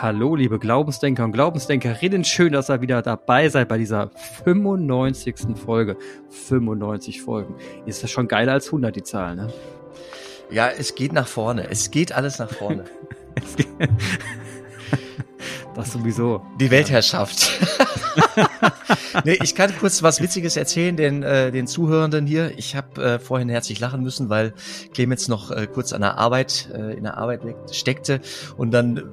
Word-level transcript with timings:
Hallo, 0.00 0.36
liebe 0.36 0.60
Glaubensdenker 0.60 1.24
und 1.24 1.32
Glaubensdenkerinnen. 1.32 2.22
Schön, 2.22 2.52
dass 2.52 2.70
ihr 2.70 2.80
wieder 2.80 3.02
dabei 3.02 3.48
seid 3.48 3.66
bei 3.66 3.78
dieser 3.78 4.10
95. 4.44 5.34
Folge. 5.56 5.96
95 6.30 7.20
Folgen. 7.20 7.56
Ist 7.84 8.04
das 8.04 8.10
schon 8.12 8.28
geiler 8.28 8.52
als 8.52 8.66
100, 8.66 8.94
die 8.94 9.02
Zahl, 9.02 9.34
ne? 9.34 9.52
Ja, 10.52 10.68
es 10.68 10.94
geht 10.94 11.12
nach 11.12 11.26
vorne. 11.26 11.68
Es 11.68 11.90
geht 11.90 12.12
alles 12.12 12.38
nach 12.38 12.48
vorne. 12.48 12.84
das 15.74 15.92
sowieso. 15.92 16.42
Die 16.60 16.70
Weltherrschaft. 16.70 17.50
nee, 19.24 19.36
ich 19.42 19.56
kann 19.56 19.76
kurz 19.80 20.04
was 20.04 20.20
Witziges 20.20 20.56
erzählen 20.56 20.96
den, 20.96 21.24
äh, 21.24 21.50
den 21.50 21.66
Zuhörenden 21.66 22.24
hier. 22.24 22.56
Ich 22.56 22.76
habe 22.76 23.02
äh, 23.02 23.18
vorhin 23.18 23.48
herzlich 23.48 23.80
lachen 23.80 24.04
müssen, 24.04 24.28
weil 24.28 24.54
Clemens 24.94 25.26
noch 25.26 25.50
äh, 25.50 25.66
kurz 25.66 25.92
an 25.92 26.02
der 26.02 26.18
Arbeit, 26.18 26.68
äh, 26.72 26.96
in 26.96 27.02
der 27.02 27.16
Arbeit 27.16 27.40
steckte 27.72 28.20
und 28.56 28.70
dann 28.70 29.12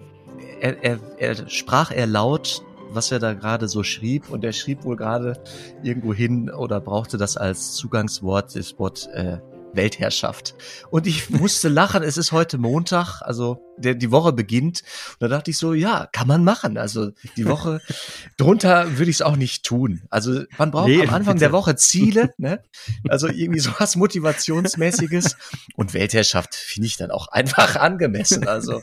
er, 0.61 0.83
er, 0.83 0.99
er 1.17 1.49
sprach 1.49 1.91
er 1.91 2.07
laut, 2.07 2.63
was 2.91 3.11
er 3.11 3.19
da 3.19 3.33
gerade 3.33 3.67
so 3.67 3.83
schrieb. 3.83 4.29
Und 4.29 4.43
er 4.43 4.53
schrieb 4.53 4.83
wohl 4.83 4.95
gerade 4.95 5.41
irgendwo 5.83 6.13
hin 6.13 6.49
oder 6.49 6.79
brauchte 6.79 7.17
das 7.17 7.37
als 7.37 7.73
Zugangswort 7.73 8.55
das 8.55 8.77
Wort 8.79 9.09
äh, 9.13 9.37
Weltherrschaft. 9.75 10.55
Und 10.89 11.07
ich 11.07 11.29
musste 11.29 11.69
lachen, 11.69 12.03
es 12.03 12.17
ist 12.17 12.31
heute 12.31 12.57
Montag, 12.57 13.21
also 13.21 13.61
der, 13.77 13.95
die 13.95 14.11
Woche 14.11 14.33
beginnt. 14.33 14.83
Und 15.13 15.21
da 15.21 15.27
dachte 15.27 15.51
ich 15.51 15.57
so, 15.57 15.73
ja, 15.73 16.07
kann 16.11 16.27
man 16.27 16.43
machen. 16.43 16.77
Also 16.77 17.11
die 17.37 17.45
Woche, 17.47 17.81
drunter 18.37 18.97
würde 18.97 19.11
ich 19.11 19.17
es 19.17 19.21
auch 19.21 19.35
nicht 19.35 19.65
tun. 19.65 20.03
Also 20.09 20.43
man 20.57 20.71
braucht 20.71 20.87
nee, 20.87 21.01
am 21.01 21.13
Anfang 21.13 21.35
bitte. 21.35 21.45
der 21.45 21.51
Woche 21.51 21.75
Ziele, 21.75 22.33
ne? 22.37 22.63
Also 23.09 23.27
irgendwie 23.27 23.59
sowas 23.59 23.95
Motivationsmäßiges. 23.95 25.37
Und 25.75 25.93
Weltherrschaft 25.93 26.55
finde 26.55 26.87
ich 26.87 26.97
dann 26.97 27.11
auch 27.11 27.27
einfach 27.27 27.75
angemessen. 27.75 28.47
Also. 28.47 28.81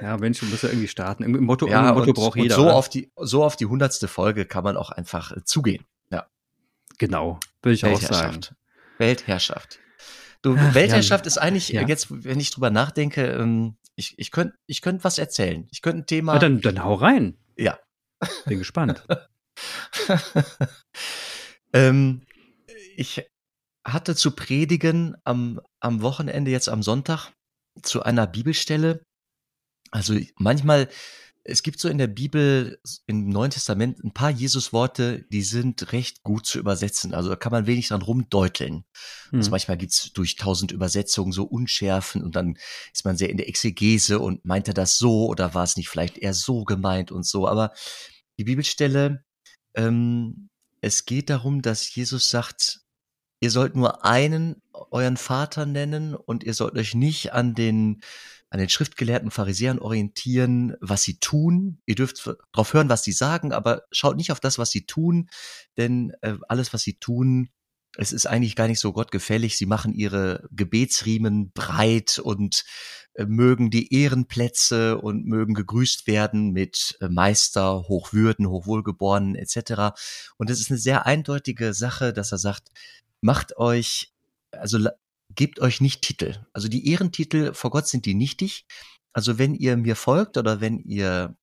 Ja, 0.00 0.16
Mensch, 0.16 0.40
du 0.40 0.46
musst 0.46 0.62
ja 0.62 0.68
irgendwie 0.68 0.88
starten. 0.88 1.22
Im 1.24 1.44
Motto, 1.44 1.68
ja, 1.68 1.92
Motto 1.92 2.10
und, 2.10 2.14
braucht 2.14 2.38
jeder. 2.38 2.58
Und 2.58 2.64
so 2.64 2.70
auf 2.70 2.88
die, 2.88 3.12
so 3.16 3.44
auf 3.44 3.56
die 3.56 3.66
hundertste 3.66 4.08
Folge 4.08 4.46
kann 4.46 4.64
man 4.64 4.76
auch 4.76 4.90
einfach 4.90 5.32
äh, 5.32 5.44
zugehen. 5.44 5.84
Ja. 6.10 6.26
Genau, 6.98 7.40
würde 7.62 7.74
ich 7.74 7.84
auch 7.84 8.00
sagen. 8.00 8.40
Weltherrschaft. 9.00 9.80
Du, 10.42 10.56
Ach, 10.56 10.74
Weltherrschaft 10.74 11.26
ja. 11.26 11.28
ist 11.28 11.38
eigentlich, 11.38 11.70
ja. 11.70 11.86
jetzt, 11.86 12.06
wenn 12.10 12.38
ich 12.38 12.52
drüber 12.52 12.70
nachdenke, 12.70 13.26
ähm, 13.26 13.76
ich, 13.96 14.18
ich 14.18 14.30
könnte 14.30 14.56
ich 14.66 14.80
könnt 14.80 15.02
was 15.04 15.18
erzählen. 15.18 15.66
Ich 15.72 15.82
könnte 15.82 16.02
ein 16.02 16.06
Thema. 16.06 16.34
Ja, 16.34 16.38
dann, 16.38 16.60
dann 16.60 16.84
hau 16.84 16.94
rein. 16.94 17.36
Ja. 17.56 17.78
Bin 18.46 18.58
gespannt. 18.58 19.04
ähm, 21.72 22.24
ich 22.96 23.26
hatte 23.84 24.14
zu 24.14 24.30
predigen 24.32 25.16
am, 25.24 25.60
am 25.80 26.02
Wochenende, 26.02 26.50
jetzt 26.50 26.68
am 26.68 26.82
Sonntag, 26.82 27.32
zu 27.82 28.02
einer 28.02 28.26
Bibelstelle. 28.26 29.02
Also 29.90 30.18
manchmal 30.36 30.88
es 31.42 31.62
gibt 31.62 31.80
so 31.80 31.88
in 31.88 31.98
der 31.98 32.06
Bibel, 32.06 32.80
im 33.06 33.28
Neuen 33.28 33.50
Testament, 33.50 34.04
ein 34.04 34.12
paar 34.12 34.30
Jesus-Worte, 34.30 35.24
die 35.30 35.42
sind 35.42 35.92
recht 35.92 36.22
gut 36.22 36.44
zu 36.44 36.58
übersetzen. 36.58 37.14
Also 37.14 37.30
da 37.30 37.36
kann 37.36 37.52
man 37.52 37.66
wenig 37.66 37.88
dran 37.88 38.02
rumdeuteln. 38.02 38.84
Hm. 39.30 39.38
Also 39.38 39.50
manchmal 39.50 39.78
gibt's 39.78 40.12
durch 40.12 40.36
tausend 40.36 40.70
Übersetzungen 40.70 41.32
so 41.32 41.44
Unschärfen 41.44 42.22
und 42.22 42.36
dann 42.36 42.58
ist 42.92 43.04
man 43.04 43.16
sehr 43.16 43.30
in 43.30 43.38
der 43.38 43.48
Exegese 43.48 44.18
und 44.20 44.44
meint 44.44 44.68
er 44.68 44.74
das 44.74 44.98
so 44.98 45.26
oder 45.26 45.54
war 45.54 45.64
es 45.64 45.76
nicht 45.76 45.88
vielleicht 45.88 46.18
eher 46.18 46.34
so 46.34 46.64
gemeint 46.64 47.10
und 47.10 47.24
so. 47.24 47.48
Aber 47.48 47.72
die 48.38 48.44
Bibelstelle, 48.44 49.24
ähm, 49.74 50.50
es 50.82 51.06
geht 51.06 51.30
darum, 51.30 51.62
dass 51.62 51.94
Jesus 51.94 52.28
sagt, 52.28 52.80
ihr 53.40 53.50
sollt 53.50 53.74
nur 53.76 54.04
einen 54.04 54.62
euren 54.72 55.16
Vater 55.16 55.64
nennen 55.64 56.14
und 56.14 56.44
ihr 56.44 56.52
sollt 56.54 56.74
euch 56.74 56.94
nicht 56.94 57.32
an 57.32 57.54
den 57.54 58.02
an 58.50 58.58
den 58.58 58.68
schriftgelehrten 58.68 59.30
Pharisäern 59.30 59.78
orientieren, 59.78 60.76
was 60.80 61.02
sie 61.02 61.18
tun. 61.18 61.80
Ihr 61.86 61.94
dürft 61.94 62.28
drauf 62.52 62.74
hören, 62.74 62.88
was 62.88 63.04
sie 63.04 63.12
sagen, 63.12 63.52
aber 63.52 63.84
schaut 63.92 64.16
nicht 64.16 64.32
auf 64.32 64.40
das, 64.40 64.58
was 64.58 64.70
sie 64.70 64.86
tun, 64.86 65.30
denn 65.76 66.12
äh, 66.20 66.36
alles, 66.48 66.72
was 66.72 66.82
sie 66.82 66.98
tun, 66.98 67.48
es 67.96 68.12
ist 68.12 68.26
eigentlich 68.26 68.54
gar 68.54 68.68
nicht 68.68 68.78
so 68.78 68.92
gottgefällig. 68.92 69.56
Sie 69.56 69.66
machen 69.66 69.92
ihre 69.92 70.48
Gebetsriemen 70.52 71.50
breit 71.52 72.18
und 72.18 72.64
äh, 73.14 73.24
mögen 73.24 73.70
die 73.70 73.92
Ehrenplätze 73.92 74.98
und 74.98 75.26
mögen 75.26 75.54
gegrüßt 75.54 76.06
werden 76.06 76.52
mit 76.52 76.96
äh, 77.00 77.08
Meister, 77.08 77.88
Hochwürden, 77.88 78.48
Hochwohlgeborenen 78.48 79.34
etc. 79.34 80.00
Und 80.36 80.50
es 80.50 80.60
ist 80.60 80.70
eine 80.70 80.78
sehr 80.78 81.06
eindeutige 81.06 81.74
Sache, 81.74 82.12
dass 82.12 82.32
er 82.32 82.38
sagt, 82.38 82.70
macht 83.20 83.56
euch, 83.56 84.12
also 84.52 84.78
gebt 85.40 85.58
euch 85.58 85.80
nicht 85.80 86.02
Titel. 86.02 86.36
Also 86.52 86.68
die 86.68 86.86
Ehrentitel 86.90 87.54
vor 87.54 87.70
Gott 87.70 87.88
sind 87.88 88.04
die 88.04 88.12
nichtig. 88.12 88.66
Also 89.14 89.38
wenn 89.38 89.54
ihr 89.54 89.78
mir 89.78 89.96
folgt 89.96 90.36
oder 90.36 90.60
wenn 90.60 90.80
ihr 90.80 91.34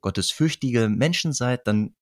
gottesfürchtige 0.00 0.88
Menschen 0.88 1.32
seid, 1.32 1.64
dann 1.68 1.94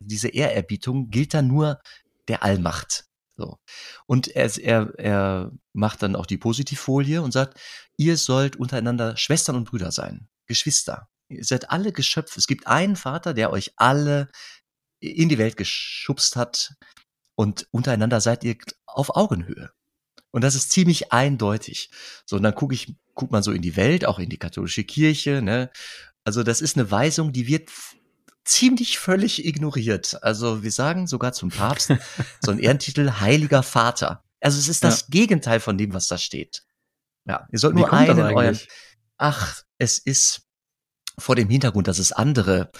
diese 0.00 0.28
Ehrerbietung 0.28 1.10
gilt 1.10 1.34
dann 1.34 1.48
nur 1.48 1.82
der 2.28 2.42
Allmacht. 2.42 3.04
So. 3.36 3.58
Und 4.06 4.28
er, 4.28 4.56
er, 4.56 4.98
er 4.98 5.52
macht 5.74 6.00
dann 6.02 6.16
auch 6.16 6.24
die 6.24 6.38
Positivfolie 6.38 7.20
und 7.20 7.32
sagt, 7.32 7.60
ihr 7.98 8.16
sollt 8.16 8.56
untereinander 8.56 9.18
Schwestern 9.18 9.56
und 9.56 9.68
Brüder 9.68 9.92
sein, 9.92 10.30
Geschwister. 10.46 11.10
Ihr 11.28 11.44
seid 11.44 11.68
alle 11.68 11.92
Geschöpfe. 11.92 12.40
Es 12.40 12.46
gibt 12.46 12.66
einen 12.66 12.96
Vater, 12.96 13.34
der 13.34 13.50
euch 13.50 13.74
alle 13.76 14.30
in 15.00 15.28
die 15.28 15.36
Welt 15.36 15.58
geschubst 15.58 16.36
hat 16.36 16.74
und 17.34 17.68
untereinander 17.70 18.22
seid 18.22 18.44
ihr 18.44 18.56
auf 18.86 19.14
Augenhöhe. 19.14 19.75
Und 20.36 20.42
das 20.42 20.54
ist 20.54 20.70
ziemlich 20.70 21.14
eindeutig. 21.14 21.88
So, 22.26 22.36
und 22.36 22.42
dann 22.42 22.54
gucke 22.54 22.74
ich, 22.74 22.94
guckt 23.14 23.32
man 23.32 23.42
so 23.42 23.52
in 23.52 23.62
die 23.62 23.74
Welt, 23.74 24.04
auch 24.04 24.18
in 24.18 24.28
die 24.28 24.36
katholische 24.36 24.84
Kirche, 24.84 25.40
ne? 25.40 25.70
Also, 26.24 26.42
das 26.42 26.60
ist 26.60 26.76
eine 26.76 26.90
Weisung, 26.90 27.32
die 27.32 27.46
wird 27.46 27.70
ziemlich 28.44 28.98
völlig 28.98 29.46
ignoriert. 29.46 30.22
Also, 30.22 30.62
wir 30.62 30.72
sagen 30.72 31.06
sogar 31.06 31.32
zum 31.32 31.48
Papst 31.48 31.90
so 32.42 32.50
ein 32.50 32.58
Ehrentitel 32.58 33.12
Heiliger 33.12 33.62
Vater. 33.62 34.24
Also, 34.42 34.58
es 34.58 34.68
ist 34.68 34.84
das 34.84 35.00
ja. 35.00 35.06
Gegenteil 35.08 35.58
von 35.58 35.78
dem, 35.78 35.94
was 35.94 36.06
da 36.06 36.18
steht. 36.18 36.64
Ja, 37.24 37.48
ihr 37.50 37.58
sollt 37.58 37.74
Wie 37.74 37.80
nur 37.80 37.94
einen 37.94 38.20
euren, 38.20 38.60
ach, 39.16 39.62
es 39.78 39.98
ist, 39.98 40.42
vor 41.18 41.34
dem 41.34 41.48
Hintergrund, 41.48 41.88
dass 41.88 41.98
es 41.98 42.12
andere 42.12 42.70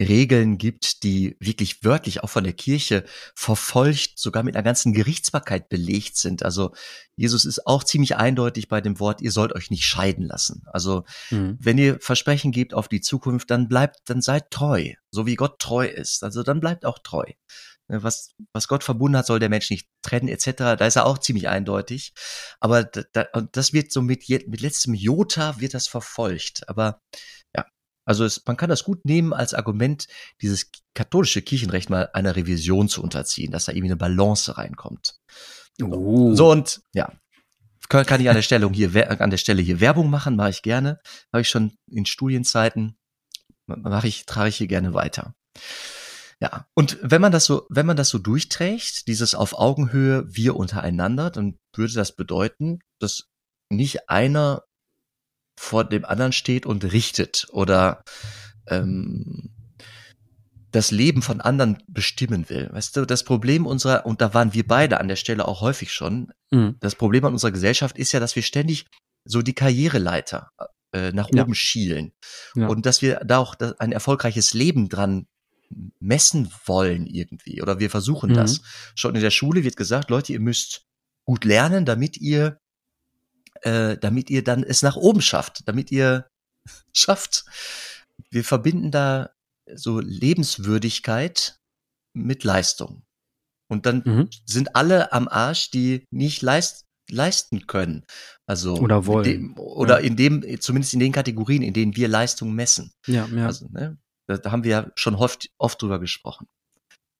Regeln 0.00 0.58
gibt, 0.58 1.02
die 1.02 1.36
wirklich 1.40 1.82
wörtlich 1.82 2.22
auch 2.22 2.28
von 2.28 2.44
der 2.44 2.52
Kirche 2.52 3.04
verfolgt, 3.34 4.18
sogar 4.18 4.42
mit 4.42 4.54
einer 4.54 4.62
ganzen 4.62 4.92
Gerichtsbarkeit 4.92 5.70
belegt 5.70 6.16
sind. 6.18 6.42
Also 6.42 6.74
Jesus 7.16 7.46
ist 7.46 7.66
auch 7.66 7.82
ziemlich 7.82 8.16
eindeutig 8.16 8.68
bei 8.68 8.82
dem 8.82 9.00
Wort, 9.00 9.22
ihr 9.22 9.32
sollt 9.32 9.54
euch 9.54 9.70
nicht 9.70 9.84
scheiden 9.84 10.26
lassen. 10.26 10.62
Also 10.66 11.04
mhm. 11.30 11.56
wenn 11.58 11.78
ihr 11.78 11.98
Versprechen 11.98 12.52
gebt 12.52 12.74
auf 12.74 12.88
die 12.88 13.00
Zukunft, 13.00 13.50
dann 13.50 13.66
bleibt, 13.66 14.00
dann 14.04 14.20
seid 14.20 14.50
treu, 14.50 14.92
so 15.10 15.24
wie 15.24 15.36
Gott 15.36 15.58
treu 15.58 15.86
ist. 15.86 16.22
Also 16.22 16.42
dann 16.42 16.60
bleibt 16.60 16.84
auch 16.84 16.98
treu. 16.98 17.24
Ne, 17.88 18.02
was, 18.02 18.34
was 18.52 18.68
Gott 18.68 18.84
verbunden 18.84 19.16
hat, 19.16 19.26
soll 19.26 19.38
der 19.38 19.48
Mensch 19.48 19.70
nicht 19.70 19.88
trennen, 20.02 20.28
etc. 20.28 20.76
Da 20.76 20.86
ist 20.86 20.96
er 20.96 21.06
auch 21.06 21.18
ziemlich 21.18 21.48
eindeutig. 21.48 22.12
Aber 22.60 22.84
da, 22.84 23.24
das 23.52 23.72
wird 23.72 23.90
so 23.90 24.02
mit, 24.02 24.28
mit 24.28 24.60
letztem 24.60 24.92
Jota 24.92 25.60
wird 25.60 25.72
das 25.72 25.86
verfolgt. 25.86 26.68
Aber 26.68 27.00
also 28.06 28.24
es, 28.24 28.42
man 28.46 28.56
kann 28.56 28.70
das 28.70 28.84
gut 28.84 29.04
nehmen 29.04 29.34
als 29.34 29.52
Argument, 29.52 30.06
dieses 30.40 30.70
katholische 30.94 31.42
Kirchenrecht 31.42 31.90
mal 31.90 32.08
einer 32.14 32.36
Revision 32.36 32.88
zu 32.88 33.02
unterziehen, 33.02 33.52
dass 33.52 33.66
da 33.66 33.72
irgendwie 33.72 33.88
eine 33.88 33.96
Balance 33.96 34.56
reinkommt. 34.56 35.18
Oh. 35.82 36.34
So 36.34 36.50
und 36.50 36.80
ja, 36.94 37.12
kann, 37.88 38.06
kann 38.06 38.20
ich 38.20 38.28
an 38.28 38.36
der 38.36 38.42
Stelle 38.42 38.70
hier 38.70 39.20
an 39.20 39.30
der 39.30 39.36
Stelle 39.36 39.60
hier 39.60 39.80
Werbung 39.80 40.08
machen, 40.08 40.36
mache 40.36 40.50
ich 40.50 40.62
gerne, 40.62 41.00
habe 41.32 41.42
ich 41.42 41.48
schon 41.48 41.76
in 41.90 42.06
Studienzeiten, 42.06 42.96
mache 43.66 44.08
ich 44.08 44.24
trage 44.24 44.48
ich 44.48 44.56
hier 44.56 44.68
gerne 44.68 44.94
weiter. 44.94 45.34
Ja, 46.40 46.66
und 46.74 46.98
wenn 47.02 47.22
man 47.22 47.32
das 47.32 47.46
so, 47.46 47.66
wenn 47.70 47.86
man 47.86 47.96
das 47.96 48.10
so 48.10 48.18
durchträgt, 48.18 49.08
dieses 49.08 49.34
auf 49.34 49.58
Augenhöhe 49.58 50.24
wir 50.28 50.54
untereinander, 50.56 51.30
dann 51.30 51.58
würde 51.74 51.94
das 51.94 52.14
bedeuten, 52.14 52.80
dass 53.00 53.28
nicht 53.70 54.10
einer 54.10 54.62
vor 55.58 55.84
dem 55.84 56.04
anderen 56.04 56.32
steht 56.32 56.66
und 56.66 56.84
richtet 56.92 57.46
oder 57.50 58.04
ähm, 58.66 59.50
das 60.72 60.90
Leben 60.90 61.22
von 61.22 61.40
anderen 61.40 61.82
bestimmen 61.88 62.48
will. 62.50 62.68
Weißt 62.70 62.96
du, 62.96 63.06
das 63.06 63.24
Problem 63.24 63.66
unserer, 63.66 64.04
und 64.04 64.20
da 64.20 64.34
waren 64.34 64.52
wir 64.52 64.66
beide 64.66 65.00
an 65.00 65.08
der 65.08 65.16
Stelle 65.16 65.48
auch 65.48 65.62
häufig 65.62 65.92
schon, 65.92 66.32
mhm. 66.50 66.76
das 66.80 66.94
Problem 66.94 67.24
an 67.24 67.32
unserer 67.32 67.52
Gesellschaft 67.52 67.96
ist 67.96 68.12
ja, 68.12 68.20
dass 68.20 68.36
wir 68.36 68.42
ständig 68.42 68.86
so 69.24 69.42
die 69.42 69.54
Karriereleiter 69.54 70.50
äh, 70.92 71.12
nach 71.12 71.28
ja. 71.32 71.42
oben 71.42 71.54
schielen. 71.54 72.12
Ja. 72.54 72.68
Und 72.68 72.84
dass 72.84 73.00
wir 73.00 73.20
da 73.24 73.38
auch 73.38 73.54
ein 73.78 73.92
erfolgreiches 73.92 74.52
Leben 74.52 74.88
dran 74.88 75.26
messen 75.98 76.52
wollen 76.64 77.06
irgendwie. 77.06 77.62
Oder 77.62 77.80
wir 77.80 77.90
versuchen 77.90 78.30
mhm. 78.30 78.34
das. 78.34 78.60
Schon 78.94 79.14
in 79.14 79.22
der 79.22 79.30
Schule 79.30 79.64
wird 79.64 79.76
gesagt, 79.76 80.10
Leute, 80.10 80.32
ihr 80.32 80.40
müsst 80.40 80.84
gut 81.24 81.44
lernen, 81.44 81.84
damit 81.84 82.18
ihr 82.18 82.60
äh, 83.62 83.96
damit 83.98 84.30
ihr 84.30 84.44
dann 84.44 84.62
es 84.62 84.82
nach 84.82 84.96
oben 84.96 85.20
schafft, 85.20 85.66
damit 85.66 85.90
ihr 85.90 86.28
schafft. 86.92 87.44
Wir 88.30 88.44
verbinden 88.44 88.90
da 88.90 89.30
so 89.74 90.00
Lebenswürdigkeit 90.00 91.58
mit 92.14 92.44
Leistung. 92.44 93.02
Und 93.68 93.86
dann 93.86 94.02
mhm. 94.04 94.28
sind 94.44 94.76
alle 94.76 95.12
am 95.12 95.28
Arsch, 95.28 95.70
die 95.70 96.04
nicht 96.10 96.42
leist, 96.42 96.84
leisten 97.10 97.66
können. 97.66 98.04
Also 98.46 98.76
oder 98.76 99.06
wollen. 99.06 99.24
Dem, 99.24 99.58
oder 99.58 100.00
ja. 100.00 100.06
in 100.06 100.16
dem, 100.16 100.60
zumindest 100.60 100.94
in 100.94 101.00
den 101.00 101.12
Kategorien, 101.12 101.62
in 101.62 101.74
denen 101.74 101.96
wir 101.96 102.08
Leistung 102.08 102.54
messen. 102.54 102.92
Ja, 103.06 103.26
ja. 103.26 103.46
Also, 103.46 103.66
ne, 103.70 103.98
da, 104.28 104.38
da 104.38 104.52
haben 104.52 104.64
wir 104.64 104.70
ja 104.70 104.90
schon 104.94 105.14
oft, 105.14 105.48
oft 105.58 105.82
drüber 105.82 105.98
gesprochen. 105.98 106.46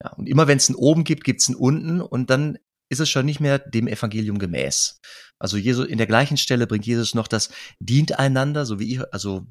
Ja, 0.02 0.12
und 0.12 0.28
immer 0.28 0.46
wenn 0.46 0.58
es 0.58 0.68
ein 0.68 0.74
oben 0.74 1.04
gibt, 1.04 1.24
gibt 1.24 1.40
es 1.40 1.48
ein 1.48 1.56
unten 1.56 2.00
und 2.00 2.30
dann 2.30 2.58
ist 2.88 3.00
es 3.00 3.10
schon 3.10 3.26
nicht 3.26 3.40
mehr 3.40 3.58
dem 3.58 3.88
Evangelium 3.88 4.38
gemäß. 4.38 5.00
Also 5.38 5.56
Jesus, 5.56 5.86
in 5.86 5.98
der 5.98 6.06
gleichen 6.06 6.36
Stelle 6.36 6.66
bringt 6.66 6.86
Jesus 6.86 7.14
noch 7.14 7.28
das 7.28 7.50
dient 7.80 8.18
einander, 8.18 8.64
so 8.64 8.78
wie 8.78 8.94
ich, 8.94 9.12
also 9.12 9.46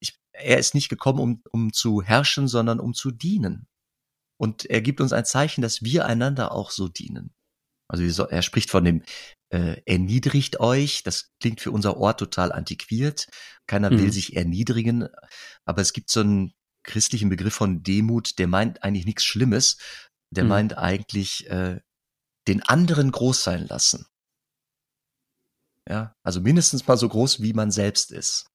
ich, 0.00 0.18
er 0.32 0.58
ist 0.58 0.74
nicht 0.74 0.88
gekommen, 0.88 1.20
um, 1.20 1.42
um 1.50 1.72
zu 1.72 2.02
herrschen, 2.02 2.48
sondern 2.48 2.80
um 2.80 2.94
zu 2.94 3.10
dienen. 3.10 3.66
Und 4.40 4.64
er 4.64 4.80
gibt 4.80 5.00
uns 5.00 5.12
ein 5.12 5.24
Zeichen, 5.24 5.62
dass 5.62 5.82
wir 5.82 6.06
einander 6.06 6.52
auch 6.52 6.70
so 6.70 6.88
dienen. 6.88 7.32
Also 7.88 8.24
er 8.24 8.42
spricht 8.42 8.70
von 8.70 8.84
dem 8.84 9.02
äh, 9.50 9.80
erniedrigt 9.86 10.58
euch. 10.58 11.02
Das 11.04 11.30
klingt 11.40 11.60
für 11.60 11.70
unser 11.70 11.96
Ort 11.96 12.18
total 12.18 12.50
antiquiert. 12.50 13.28
Keiner 13.66 13.90
mhm. 13.90 13.98
will 13.98 14.12
sich 14.12 14.36
erniedrigen. 14.36 15.08
Aber 15.64 15.80
es 15.80 15.92
gibt 15.92 16.10
so 16.10 16.20
einen 16.20 16.54
christlichen 16.82 17.28
Begriff 17.28 17.54
von 17.54 17.82
Demut, 17.82 18.38
der 18.38 18.46
meint 18.46 18.82
eigentlich 18.82 19.06
nichts 19.06 19.24
Schlimmes. 19.24 19.78
Der 20.30 20.44
mhm. 20.44 20.50
meint 20.50 20.78
eigentlich 20.78 21.48
äh, 21.48 21.80
den 22.48 22.62
anderen 22.62 23.10
groß 23.10 23.42
sein 23.42 23.66
lassen. 23.66 24.06
Ja, 25.88 26.14
also 26.22 26.40
mindestens 26.40 26.86
mal 26.86 26.96
so 26.96 27.08
groß, 27.08 27.42
wie 27.42 27.52
man 27.52 27.70
selbst 27.70 28.10
ist. 28.10 28.46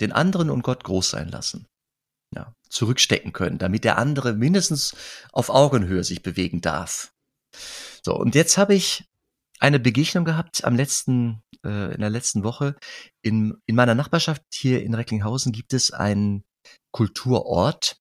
Den 0.00 0.12
anderen 0.12 0.50
und 0.50 0.62
Gott 0.62 0.84
groß 0.84 1.10
sein 1.10 1.28
lassen. 1.28 1.66
Ja, 2.34 2.54
zurückstecken 2.68 3.32
können, 3.32 3.58
damit 3.58 3.84
der 3.84 3.98
andere 3.98 4.34
mindestens 4.34 4.94
auf 5.32 5.48
Augenhöhe 5.50 6.04
sich 6.04 6.22
bewegen 6.22 6.60
darf. 6.60 7.12
So, 8.02 8.14
und 8.14 8.34
jetzt 8.34 8.58
habe 8.58 8.74
ich 8.74 9.04
eine 9.60 9.80
Begegnung 9.80 10.24
gehabt 10.24 10.64
am 10.64 10.76
letzten, 10.76 11.42
äh, 11.64 11.94
in 11.94 12.00
der 12.00 12.10
letzten 12.10 12.44
Woche. 12.44 12.76
In, 13.22 13.60
in 13.66 13.74
meiner 13.74 13.94
Nachbarschaft 13.94 14.42
hier 14.52 14.82
in 14.82 14.94
Recklinghausen 14.94 15.52
gibt 15.52 15.72
es 15.72 15.90
einen 15.90 16.44
Kulturort, 16.92 17.96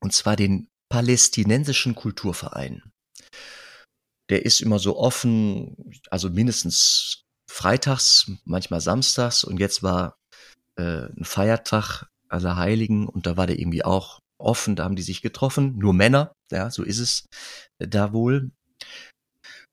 und 0.00 0.12
zwar 0.12 0.36
den 0.36 0.68
Palästinensischen 0.88 1.94
Kulturverein. 1.94 2.91
Der 4.32 4.46
ist 4.46 4.62
immer 4.62 4.78
so 4.78 4.96
offen, 4.96 5.76
also 6.10 6.30
mindestens 6.30 7.26
freitags, 7.46 8.32
manchmal 8.46 8.80
samstags. 8.80 9.44
Und 9.44 9.60
jetzt 9.60 9.82
war 9.82 10.16
äh, 10.76 11.08
ein 11.14 11.24
Feiertag 11.24 12.06
aller 12.28 12.56
Heiligen 12.56 13.06
und 13.06 13.26
da 13.26 13.36
war 13.36 13.46
der 13.46 13.58
irgendwie 13.58 13.84
auch 13.84 14.20
offen, 14.38 14.74
da 14.74 14.84
haben 14.84 14.96
die 14.96 15.02
sich 15.02 15.20
getroffen, 15.20 15.76
nur 15.76 15.92
Männer, 15.92 16.34
ja, 16.50 16.70
so 16.70 16.82
ist 16.82 16.98
es 16.98 17.28
da 17.78 18.14
wohl. 18.14 18.50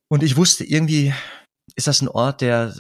Und 0.10 0.24
ich 0.24 0.36
wusste 0.36 0.66
irgendwie, 0.66 1.14
ist 1.80 1.88
das 1.88 2.02
ein 2.02 2.10
Ort, 2.10 2.42
der, 2.42 2.76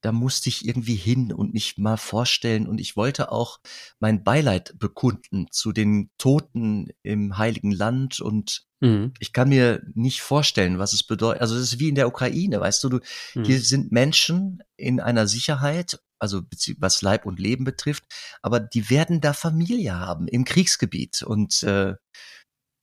da 0.00 0.10
musste 0.10 0.48
ich 0.48 0.66
irgendwie 0.66 0.96
hin 0.96 1.32
und 1.32 1.54
mich 1.54 1.78
mal 1.78 1.96
vorstellen. 1.96 2.66
Und 2.66 2.80
ich 2.80 2.96
wollte 2.96 3.30
auch 3.30 3.60
mein 4.00 4.24
Beileid 4.24 4.74
bekunden 4.76 5.46
zu 5.52 5.70
den 5.70 6.10
Toten 6.18 6.88
im 7.04 7.38
Heiligen 7.38 7.70
Land. 7.70 8.20
Und 8.20 8.66
mhm. 8.80 9.14
ich 9.20 9.32
kann 9.32 9.50
mir 9.50 9.82
nicht 9.94 10.20
vorstellen, 10.20 10.80
was 10.80 10.92
es 10.94 11.04
bedeutet. 11.04 11.42
Also 11.42 11.54
es 11.54 11.74
ist 11.74 11.78
wie 11.78 11.90
in 11.90 11.94
der 11.94 12.08
Ukraine, 12.08 12.60
weißt 12.60 12.82
du, 12.82 12.88
du 12.88 13.00
mhm. 13.36 13.44
hier 13.44 13.60
sind 13.60 13.92
Menschen 13.92 14.64
in 14.76 14.98
einer 14.98 15.28
Sicherheit, 15.28 16.00
also 16.18 16.42
was 16.78 17.02
Leib 17.02 17.26
und 17.26 17.38
Leben 17.38 17.62
betrifft, 17.62 18.02
aber 18.42 18.58
die 18.58 18.90
werden 18.90 19.20
da 19.20 19.32
Familie 19.32 19.94
haben 19.94 20.26
im 20.26 20.44
Kriegsgebiet. 20.44 21.22
Und 21.22 21.62
äh, 21.62 21.94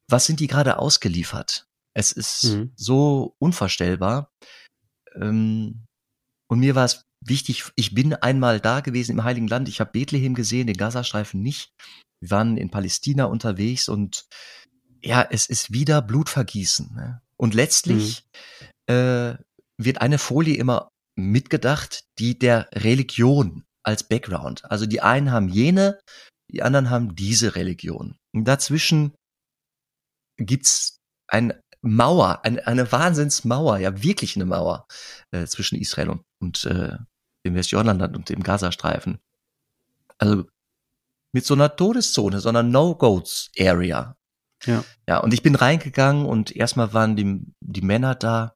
was 0.10 0.28
sind 0.28 0.40
die 0.40 0.48
gerade 0.48 0.80
ausgeliefert? 0.80 1.68
Es 1.94 2.14
ist 2.14 2.44
mhm. 2.46 2.72
so 2.78 3.36
unvorstellbar. 3.38 4.32
Ähm, 5.20 5.86
und 6.50 6.60
mir 6.60 6.76
war 6.76 6.86
es 6.86 7.04
wichtig, 7.26 7.66
ich 7.76 7.94
bin 7.94 8.14
einmal 8.14 8.60
da 8.60 8.80
gewesen 8.80 9.14
im 9.14 9.24
Heiligen 9.24 9.48
Land. 9.48 9.70
Ich 9.70 9.80
habe 9.80 9.92
Bethlehem 9.92 10.34
gesehen, 10.34 10.68
den 10.68 10.78
Gazastreifen 10.78 11.42
nicht. 11.42 11.72
Wir 12.22 12.32
waren 12.32 12.58
in 12.58 12.72
Palästina 12.72 13.26
unterwegs 13.26 13.90
und 13.90 14.26
ja, 15.02 15.28
es 15.30 15.48
ist 15.48 15.72
wieder 15.72 16.02
Blutvergießen. 16.02 16.94
Ne? 16.96 17.22
Und 17.38 17.54
letztlich 17.54 18.26
mhm. 18.88 18.94
äh, 18.94 19.38
wird 19.78 20.02
eine 20.02 20.18
Folie 20.18 20.56
immer 20.58 20.90
mitgedacht, 21.16 22.06
die 22.20 22.38
der 22.38 22.70
Religion 22.74 23.64
als 23.84 24.04
Background. 24.04 24.66
Also 24.66 24.86
die 24.86 25.02
einen 25.02 25.32
haben 25.32 25.50
jene, 25.50 26.00
die 26.52 26.62
anderen 26.62 26.90
haben 26.90 27.16
diese 27.16 27.56
Religion. 27.56 28.18
Und 28.34 28.46
dazwischen 28.46 29.14
gibt's 30.38 30.98
ein 31.28 31.54
Mauer, 31.82 32.44
eine, 32.44 32.66
eine 32.66 32.92
Wahnsinnsmauer, 32.92 33.78
ja 33.80 34.04
wirklich 34.04 34.36
eine 34.36 34.46
Mauer 34.46 34.88
äh, 35.32 35.46
zwischen 35.46 35.78
Israel 35.78 36.10
und, 36.10 36.24
und 36.40 36.66
äh, 36.66 36.98
dem 37.46 37.56
Westjordanland 37.56 38.16
und 38.16 38.30
dem 38.30 38.44
Gazastreifen. 38.44 39.20
Also 40.18 40.46
mit 41.34 41.46
so 41.46 41.54
einer 41.54 41.76
Todeszone, 41.76 42.40
so 42.40 42.50
einer 42.50 42.64
No-Goats-Area. 42.64 44.16
Ja. 44.66 44.84
ja, 45.08 45.20
und 45.20 45.34
ich 45.36 45.44
bin 45.44 45.54
reingegangen 45.54 46.26
und 46.26 46.56
erstmal 46.56 46.94
waren 46.94 47.16
die, 47.16 47.46
die 47.62 47.82
Männer 47.82 48.16
da 48.16 48.56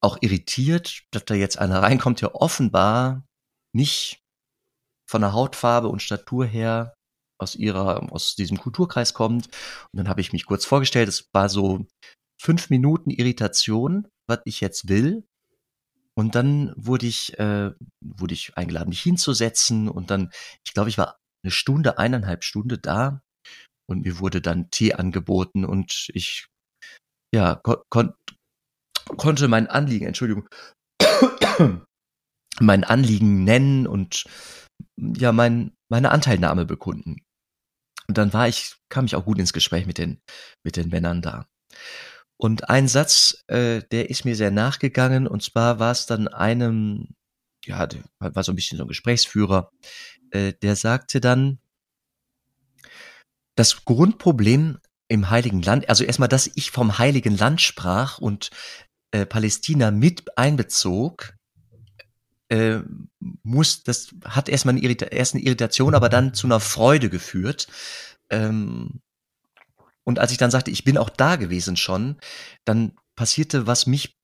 auch 0.00 0.16
irritiert, 0.20 1.02
dass 1.10 1.26
da 1.26 1.34
jetzt 1.34 1.58
einer 1.58 1.82
reinkommt, 1.82 2.22
der 2.22 2.34
offenbar 2.34 3.26
nicht 3.74 4.22
von 5.06 5.20
der 5.20 5.32
Hautfarbe 5.32 5.88
und 5.88 6.02
Statur 6.02 6.46
her 6.46 6.94
aus 7.38 7.54
ihrer, 7.54 8.10
aus 8.12 8.36
diesem 8.36 8.58
Kulturkreis 8.58 9.12
kommt. 9.12 9.46
Und 9.46 9.98
dann 9.98 10.08
habe 10.08 10.20
ich 10.20 10.32
mich 10.32 10.46
kurz 10.46 10.64
vorgestellt, 10.64 11.08
es 11.08 11.28
war 11.32 11.48
so 11.48 11.86
fünf 12.40 12.70
Minuten 12.70 13.10
Irritation, 13.10 14.08
was 14.28 14.40
ich 14.44 14.60
jetzt 14.60 14.88
will. 14.88 15.24
Und 16.16 16.34
dann 16.34 16.72
wurde 16.76 17.06
ich, 17.06 17.38
äh, 17.38 17.72
wurde 18.00 18.34
ich 18.34 18.56
eingeladen, 18.56 18.90
mich 18.90 19.02
hinzusetzen. 19.02 19.88
Und 19.88 20.10
dann, 20.10 20.30
ich 20.64 20.72
glaube, 20.72 20.88
ich 20.88 20.98
war 20.98 21.18
eine 21.42 21.50
Stunde, 21.50 21.98
eineinhalb 21.98 22.44
Stunde 22.44 22.78
da. 22.78 23.22
Und 23.86 24.02
mir 24.02 24.18
wurde 24.18 24.40
dann 24.40 24.70
Tee 24.70 24.94
angeboten 24.94 25.64
und 25.64 26.08
ich, 26.14 26.46
ja, 27.34 27.56
kon 27.56 27.76
kon 27.90 28.14
konnte 29.18 29.48
mein 29.48 29.66
Anliegen, 29.66 30.06
Entschuldigung, 30.06 30.48
mein 32.60 32.84
Anliegen 32.84 33.44
nennen 33.44 33.86
und 33.86 34.24
ja, 34.96 35.32
mein, 35.32 35.74
meine 35.90 36.10
Anteilnahme 36.10 36.64
bekunden. 36.64 37.22
Und 38.08 38.18
dann 38.18 38.32
war 38.32 38.48
ich, 38.48 38.76
kam 38.88 39.04
ich 39.04 39.16
auch 39.16 39.24
gut 39.24 39.38
ins 39.38 39.52
Gespräch 39.52 39.86
mit 39.86 39.98
den, 39.98 40.20
mit 40.64 40.76
den 40.76 40.88
Männern 40.88 41.22
da. 41.22 41.46
Und 42.36 42.68
ein 42.68 42.88
Satz, 42.88 43.44
äh, 43.46 43.82
der 43.90 44.10
ist 44.10 44.24
mir 44.24 44.36
sehr 44.36 44.50
nachgegangen, 44.50 45.26
und 45.26 45.42
zwar 45.42 45.78
war 45.78 45.92
es 45.92 46.06
dann 46.06 46.28
einem, 46.28 47.08
ja, 47.64 47.86
der 47.86 48.02
war 48.18 48.42
so 48.42 48.52
ein 48.52 48.56
bisschen 48.56 48.78
so 48.78 48.84
ein 48.84 48.88
Gesprächsführer, 48.88 49.70
äh, 50.30 50.52
der 50.62 50.76
sagte 50.76 51.20
dann, 51.20 51.58
das 53.54 53.84
Grundproblem 53.84 54.78
im 55.08 55.30
Heiligen 55.30 55.62
Land, 55.62 55.88
also 55.88 56.02
erstmal, 56.04 56.28
dass 56.28 56.50
ich 56.54 56.70
vom 56.70 56.98
Heiligen 56.98 57.36
Land 57.36 57.60
sprach 57.60 58.18
und 58.18 58.50
äh, 59.12 59.26
Palästina 59.26 59.90
mit 59.92 60.36
einbezog, 60.36 61.34
äh, 62.48 62.80
muss, 63.42 63.84
das 63.84 64.14
hat 64.24 64.48
erstmal 64.48 64.74
eine, 64.74 64.82
Irrita 64.82 65.06
erst 65.06 65.34
eine 65.34 65.44
Irritation, 65.44 65.94
aber 65.94 66.08
dann 66.08 66.34
zu 66.34 66.46
einer 66.46 66.60
Freude 66.60 67.10
geführt. 67.10 67.68
Ähm, 68.30 69.00
und 70.04 70.18
als 70.18 70.32
ich 70.32 70.38
dann 70.38 70.50
sagte, 70.50 70.70
ich 70.70 70.84
bin 70.84 70.98
auch 70.98 71.10
da 71.10 71.36
gewesen 71.36 71.76
schon, 71.76 72.18
dann 72.64 72.96
passierte, 73.16 73.66
was 73.66 73.86
mich 73.86 74.18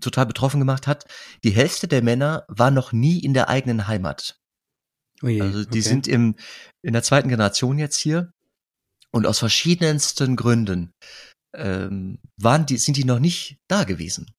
total 0.00 0.26
betroffen 0.26 0.60
gemacht 0.60 0.86
hat. 0.86 1.06
Die 1.44 1.50
Hälfte 1.50 1.88
der 1.88 2.02
Männer 2.02 2.44
war 2.48 2.70
noch 2.70 2.92
nie 2.92 3.18
in 3.18 3.34
der 3.34 3.48
eigenen 3.48 3.86
Heimat. 3.86 4.40
Oh 5.22 5.28
je, 5.28 5.40
also 5.40 5.64
die 5.64 5.78
okay. 5.78 5.80
sind 5.80 6.08
im, 6.08 6.36
in 6.82 6.92
der 6.92 7.02
zweiten 7.02 7.28
Generation 7.28 7.78
jetzt 7.78 7.98
hier 7.98 8.32
und 9.10 9.26
aus 9.26 9.38
verschiedensten 9.38 10.36
Gründen 10.36 10.92
ähm, 11.54 12.18
waren 12.36 12.66
die, 12.66 12.78
sind 12.78 12.96
die 12.96 13.04
noch 13.04 13.18
nicht 13.18 13.58
da 13.68 13.84
gewesen. 13.84 14.32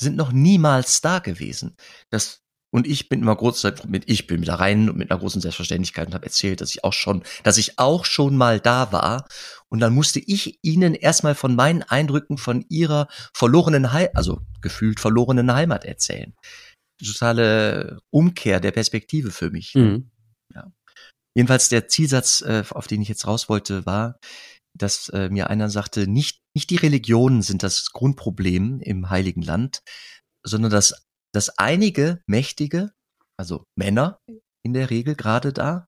Sind 0.00 0.16
noch 0.16 0.32
niemals 0.32 1.00
da 1.00 1.20
gewesen. 1.20 1.76
Das 2.10 2.43
und 2.74 2.88
ich 2.88 3.08
bin 3.08 3.22
immer 3.22 3.36
groß 3.36 3.62
mit, 3.86 4.10
ich 4.10 4.26
bin 4.26 4.42
da 4.42 4.56
rein 4.56 4.86
mit 4.86 5.08
einer 5.08 5.20
großen 5.20 5.40
Selbstverständlichkeit 5.40 6.08
und 6.08 6.14
habe 6.14 6.26
erzählt, 6.26 6.60
dass 6.60 6.70
ich 6.70 6.82
auch 6.82 6.92
schon, 6.92 7.22
dass 7.44 7.56
ich 7.56 7.78
auch 7.78 8.04
schon 8.04 8.36
mal 8.36 8.58
da 8.58 8.90
war. 8.90 9.28
Und 9.68 9.78
dann 9.78 9.94
musste 9.94 10.18
ich 10.18 10.58
ihnen 10.60 10.96
erstmal 10.96 11.36
von 11.36 11.54
meinen 11.54 11.84
Eindrücken 11.84 12.36
von 12.36 12.64
ihrer 12.68 13.06
verlorenen 13.32 13.92
Heimat, 13.92 14.16
also 14.16 14.40
gefühlt 14.60 14.98
verlorenen 14.98 15.54
Heimat 15.54 15.84
erzählen. 15.84 16.34
Totale 16.98 18.00
Umkehr 18.10 18.58
der 18.58 18.72
Perspektive 18.72 19.30
für 19.30 19.50
mich. 19.50 19.76
Mhm. 19.76 20.10
Ja. 20.52 20.72
Jedenfalls 21.36 21.68
der 21.68 21.86
Zielsatz, 21.86 22.40
äh, 22.40 22.64
auf 22.70 22.88
den 22.88 23.00
ich 23.02 23.08
jetzt 23.08 23.28
raus 23.28 23.48
wollte, 23.48 23.86
war, 23.86 24.18
dass 24.76 25.10
äh, 25.10 25.28
mir 25.28 25.48
einer 25.48 25.70
sagte, 25.70 26.08
nicht, 26.08 26.40
nicht 26.56 26.70
die 26.70 26.76
Religionen 26.76 27.42
sind 27.42 27.62
das 27.62 27.92
Grundproblem 27.92 28.80
im 28.80 29.10
Heiligen 29.10 29.42
Land, 29.42 29.84
sondern 30.44 30.72
das 30.72 31.03
dass 31.34 31.58
einige 31.58 32.22
Mächtige, 32.26 32.92
also 33.36 33.64
Männer 33.76 34.20
in 34.62 34.72
der 34.72 34.90
Regel 34.90 35.16
gerade 35.16 35.52
da, 35.52 35.86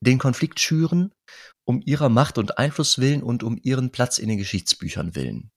den 0.00 0.18
Konflikt 0.18 0.60
schüren, 0.60 1.12
um 1.64 1.82
ihrer 1.84 2.08
Macht 2.08 2.38
und 2.38 2.58
Einfluss 2.58 2.98
willen 2.98 3.22
und 3.22 3.42
um 3.42 3.58
ihren 3.62 3.90
Platz 3.90 4.18
in 4.18 4.28
den 4.28 4.38
Geschichtsbüchern 4.38 5.16
willen. 5.16 5.50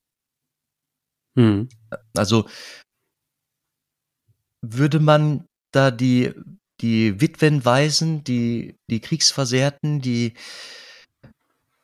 Hm. 1.38 1.70
Also 2.18 2.50
würde 4.62 5.00
man 5.00 5.48
da 5.72 5.92
die, 5.92 6.34
die 6.82 7.22
Witwen, 7.22 7.64
Waisen, 7.64 8.24
die, 8.24 8.76
die 8.90 9.00
Kriegsversehrten, 9.00 10.02
die, 10.02 10.34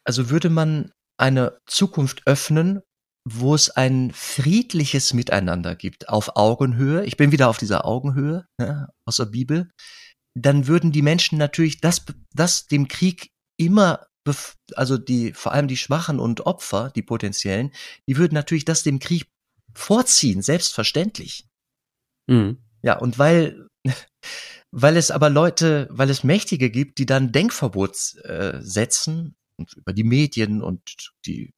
also 0.03 0.29
würde 0.31 0.49
man 0.49 0.91
eine 1.17 1.59
Zukunft 1.67 2.25
öffnen, 2.25 2.81
wo 3.29 3.55
es 3.55 3.69
ein 3.69 4.11
friedliches 4.13 5.13
Miteinander 5.13 5.75
gibt, 5.75 6.07
auf 6.07 6.37
Augenhöhe. 6.37 7.03
Ich 7.05 7.17
bin 7.17 7.31
wieder 7.31 7.49
auf 7.49 7.57
dieser 7.57 7.85
Augenhöhe 7.85 8.47
ja, 8.59 8.87
aus 9.05 9.17
der 9.17 9.25
Bibel. 9.25 9.69
Dann 10.33 10.67
würden 10.67 10.93
die 10.93 11.01
Menschen 11.01 11.37
natürlich 11.37 11.81
das, 11.81 12.05
das 12.33 12.67
dem 12.67 12.87
Krieg 12.87 13.31
immer, 13.57 14.07
also 14.75 14.97
die, 14.97 15.33
vor 15.33 15.51
allem 15.51 15.67
die 15.67 15.77
Schwachen 15.77 16.19
und 16.19 16.45
Opfer, 16.45 16.89
die 16.95 17.01
potenziellen, 17.01 17.71
die 18.07 18.17
würden 18.17 18.33
natürlich 18.33 18.65
das 18.65 18.83
dem 18.83 18.99
Krieg 18.99 19.27
vorziehen, 19.73 20.41
selbstverständlich. 20.41 21.47
Mhm. 22.29 22.59
Ja, 22.81 22.97
und 22.97 23.19
weil, 23.19 23.67
weil 24.71 24.95
es 24.95 25.11
aber 25.11 25.29
Leute, 25.29 25.87
weil 25.91 26.09
es 26.09 26.23
Mächtige 26.23 26.69
gibt, 26.69 26.97
die 26.99 27.05
dann 27.05 27.33
Denkverbot 27.33 28.15
äh, 28.23 28.61
setzen 28.61 29.35
und 29.57 29.73
über 29.73 29.91
die 29.91 30.05
Medien 30.05 30.61
und 30.61 31.11
die 31.25 31.51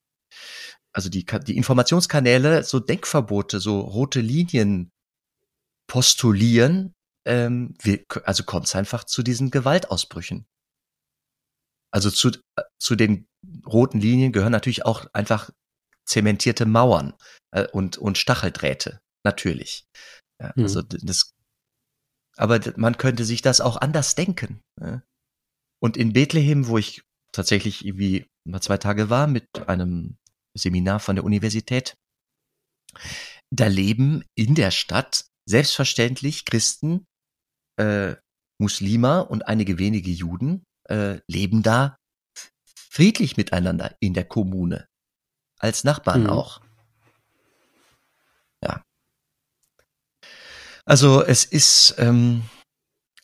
also 0.93 1.09
die, 1.09 1.25
die 1.25 1.57
Informationskanäle 1.57 2.63
so 2.63 2.79
Denkverbote, 2.79 3.59
so 3.59 3.79
rote 3.79 4.21
Linien 4.21 4.91
postulieren, 5.87 6.93
ähm, 7.27 7.75
wir, 7.81 8.03
also 8.23 8.43
kommt 8.43 8.67
es 8.67 8.75
einfach 8.75 9.03
zu 9.03 9.23
diesen 9.23 9.51
Gewaltausbrüchen. 9.51 10.45
Also 11.91 12.09
zu, 12.09 12.29
äh, 12.55 12.63
zu 12.79 12.95
den 12.95 13.27
roten 13.65 13.99
Linien 13.99 14.31
gehören 14.31 14.51
natürlich 14.51 14.85
auch 14.85 15.05
einfach 15.13 15.49
zementierte 16.05 16.65
Mauern 16.65 17.13
äh, 17.51 17.67
und, 17.67 17.97
und 17.97 18.17
Stacheldrähte, 18.17 19.01
natürlich. 19.23 19.85
Ja, 20.41 20.53
mhm. 20.55 20.63
Also 20.63 20.81
das, 20.81 21.33
aber 22.37 22.59
man 22.77 22.97
könnte 22.97 23.25
sich 23.25 23.41
das 23.41 23.61
auch 23.61 23.77
anders 23.77 24.15
denken. 24.15 24.61
Ja. 24.79 25.03
Und 25.81 25.97
in 25.97 26.13
Bethlehem, 26.13 26.67
wo 26.67 26.77
ich 26.77 27.03
tatsächlich 27.31 27.85
irgendwie 27.85 28.27
mal 28.45 28.61
zwei 28.61 28.77
Tage 28.77 29.09
war 29.09 29.27
mit 29.27 29.45
einem 29.67 30.17
Seminar 30.53 30.99
von 30.99 31.15
der 31.15 31.25
Universität. 31.25 31.97
Da 33.51 33.67
leben 33.67 34.23
in 34.35 34.55
der 34.55 34.71
Stadt 34.71 35.25
selbstverständlich 35.45 36.45
Christen, 36.45 37.07
äh, 37.77 38.15
Muslime 38.59 39.25
und 39.25 39.47
einige 39.47 39.79
wenige 39.79 40.11
Juden 40.11 40.63
äh, 40.89 41.19
leben 41.27 41.63
da 41.63 41.97
friedlich 42.75 43.37
miteinander 43.37 43.95
in 43.99 44.13
der 44.13 44.25
Kommune. 44.25 44.87
Als 45.57 45.83
Nachbarn 45.83 46.23
mhm. 46.23 46.29
auch. 46.29 46.61
Ja. 48.63 48.83
Also 50.85 51.23
es 51.23 51.45
ist 51.45 51.95
ähm, 51.97 52.43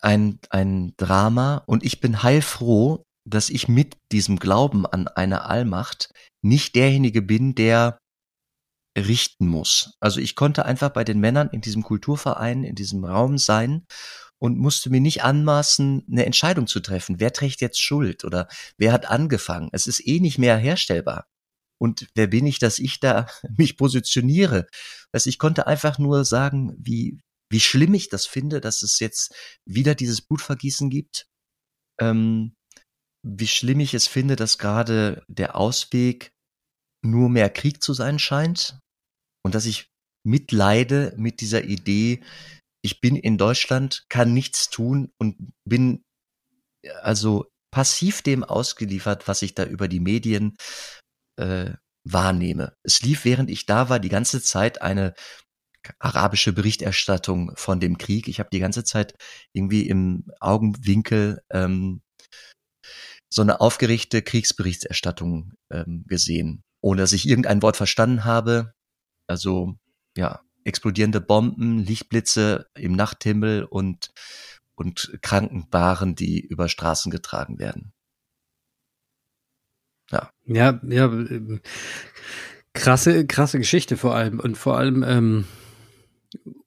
ein, 0.01 0.39
ein 0.49 0.93
Drama 0.97 1.63
und 1.65 1.83
ich 1.83 1.99
bin 1.99 2.23
heilfroh, 2.23 3.03
dass 3.25 3.49
ich 3.49 3.67
mit 3.67 3.97
diesem 4.11 4.37
Glauben 4.37 4.85
an 4.85 5.07
eine 5.07 5.45
Allmacht 5.45 6.13
nicht 6.41 6.75
derjenige 6.75 7.21
bin, 7.21 7.55
der 7.55 7.97
richten 8.97 9.47
muss. 9.47 9.97
Also 9.99 10.21
ich 10.21 10.35
konnte 10.35 10.65
einfach 10.65 10.89
bei 10.89 11.03
den 11.03 11.19
Männern 11.19 11.49
in 11.51 11.61
diesem 11.61 11.83
Kulturverein, 11.83 12.63
in 12.63 12.75
diesem 12.75 13.03
Raum 13.03 13.37
sein 13.37 13.85
und 14.39 14.57
musste 14.57 14.89
mir 14.89 15.01
nicht 15.01 15.23
anmaßen, 15.23 16.05
eine 16.09 16.25
Entscheidung 16.25 16.67
zu 16.67 16.79
treffen. 16.79 17.19
Wer 17.19 17.33
trägt 17.33 17.61
jetzt 17.61 17.81
Schuld 17.81 18.23
oder 18.23 18.47
wer 18.77 18.93
hat 18.93 19.09
angefangen? 19.09 19.69
Es 19.73 19.87
ist 19.87 20.05
eh 20.07 20.19
nicht 20.19 20.37
mehr 20.37 20.57
herstellbar. 20.57 21.27
Und 21.77 22.07
wer 22.15 22.27
bin 22.27 22.45
ich, 22.45 22.59
dass 22.59 22.79
ich 22.79 22.99
da 22.99 23.27
mich 23.57 23.77
positioniere? 23.77 24.67
Also 25.11 25.29
ich 25.29 25.39
konnte 25.39 25.67
einfach 25.67 25.97
nur 25.97 26.23
sagen, 26.23 26.75
wie, 26.77 27.19
wie 27.49 27.59
schlimm 27.59 27.93
ich 27.93 28.09
das 28.09 28.25
finde, 28.25 28.61
dass 28.61 28.81
es 28.81 28.99
jetzt 28.99 29.33
wieder 29.65 29.95
dieses 29.95 30.21
Blutvergießen 30.21 30.89
gibt. 30.89 31.27
Ähm, 31.99 32.55
wie 33.25 33.47
schlimm 33.47 33.79
ich 33.79 33.93
es 33.93 34.07
finde, 34.07 34.35
dass 34.35 34.59
gerade 34.59 35.23
der 35.27 35.55
Ausweg 35.55 36.31
nur 37.03 37.29
mehr 37.29 37.49
Krieg 37.49 37.81
zu 37.81 37.93
sein 37.93 38.19
scheint 38.19 38.79
und 39.43 39.55
dass 39.55 39.65
ich 39.65 39.89
mitleide 40.23 41.13
mit 41.17 41.41
dieser 41.41 41.63
Idee, 41.63 42.23
ich 42.83 43.01
bin 43.01 43.15
in 43.15 43.37
Deutschland, 43.37 44.05
kann 44.09 44.33
nichts 44.33 44.69
tun 44.69 45.11
und 45.19 45.53
bin 45.67 46.03
also 47.01 47.47
passiv 47.71 48.21
dem 48.21 48.43
ausgeliefert, 48.43 49.27
was 49.27 49.41
ich 49.41 49.55
da 49.55 49.65
über 49.65 49.87
die 49.87 49.99
Medien 49.99 50.55
äh, 51.37 51.73
wahrnehme. 52.07 52.75
Es 52.83 53.01
lief, 53.01 53.25
während 53.25 53.49
ich 53.49 53.65
da 53.65 53.89
war, 53.89 53.99
die 53.99 54.09
ganze 54.09 54.41
Zeit 54.41 54.83
eine 54.83 55.15
arabische 55.99 56.53
Berichterstattung 56.53 57.51
von 57.55 57.79
dem 57.79 57.97
Krieg. 57.97 58.27
Ich 58.27 58.39
habe 58.39 58.49
die 58.51 58.59
ganze 58.59 58.83
Zeit 58.83 59.15
irgendwie 59.53 59.87
im 59.87 60.31
Augenwinkel 60.39 61.41
ähm, 61.51 62.01
so 63.35 63.41
eine 63.41 63.59
aufgeregte 63.59 64.21
Kriegsberichterstattung 64.21 65.51
ähm, 65.69 66.05
gesehen, 66.07 66.63
ohne 66.79 67.01
dass 67.01 67.11
ich 67.11 67.27
irgendein 67.27 67.61
Wort 67.61 67.75
verstanden 67.75 68.23
habe. 68.23 68.73
Also 69.27 69.75
ja, 70.15 70.39
explodierende 70.63 71.19
Bomben, 71.19 71.79
Lichtblitze 71.79 72.67
im 72.75 72.93
Nachthimmel 72.93 73.65
und 73.65 74.11
und 74.75 75.19
Krankenbaren, 75.21 76.15
die 76.15 76.39
über 76.39 76.69
Straßen 76.69 77.11
getragen 77.11 77.59
werden. 77.59 77.93
Ja. 80.11 80.29
Ja, 80.45 80.79
ja, 80.87 81.05
ähm, 81.05 81.59
krasse, 82.73 83.27
krasse 83.27 83.57
Geschichte 83.57 83.97
vor 83.97 84.15
allem 84.15 84.39
und 84.39 84.57
vor 84.57 84.77
allem 84.77 85.03
ähm, 85.03 85.45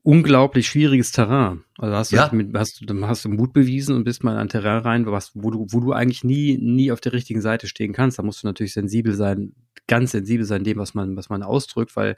unglaublich 0.02 0.68
schwieriges 0.68 1.12
Terrain. 1.12 1.64
Also 1.78 1.94
hast 1.94 2.12
du, 2.12 2.16
ja. 2.16 2.28
mit, 2.32 2.56
hast, 2.56 2.82
hast 3.02 3.24
du 3.24 3.28
Mut 3.28 3.52
bewiesen 3.52 3.94
und 3.94 4.02
bist 4.02 4.24
mal 4.24 4.32
in 4.32 4.38
ein 4.38 4.48
Terrain 4.48 4.82
rein, 4.82 5.06
was, 5.06 5.30
wo 5.34 5.52
du, 5.52 5.66
wo 5.70 5.78
du 5.78 5.92
eigentlich 5.92 6.24
nie, 6.24 6.58
nie 6.58 6.90
auf 6.90 7.00
der 7.00 7.12
richtigen 7.12 7.40
Seite 7.40 7.68
stehen 7.68 7.92
kannst. 7.92 8.18
Da 8.18 8.24
musst 8.24 8.42
du 8.42 8.48
natürlich 8.48 8.72
sensibel 8.72 9.14
sein, 9.14 9.54
ganz 9.86 10.10
sensibel 10.10 10.44
sein 10.44 10.64
dem, 10.64 10.78
was 10.78 10.94
man, 10.94 11.16
was 11.16 11.28
man 11.28 11.44
ausdrückt, 11.44 11.94
weil 11.94 12.16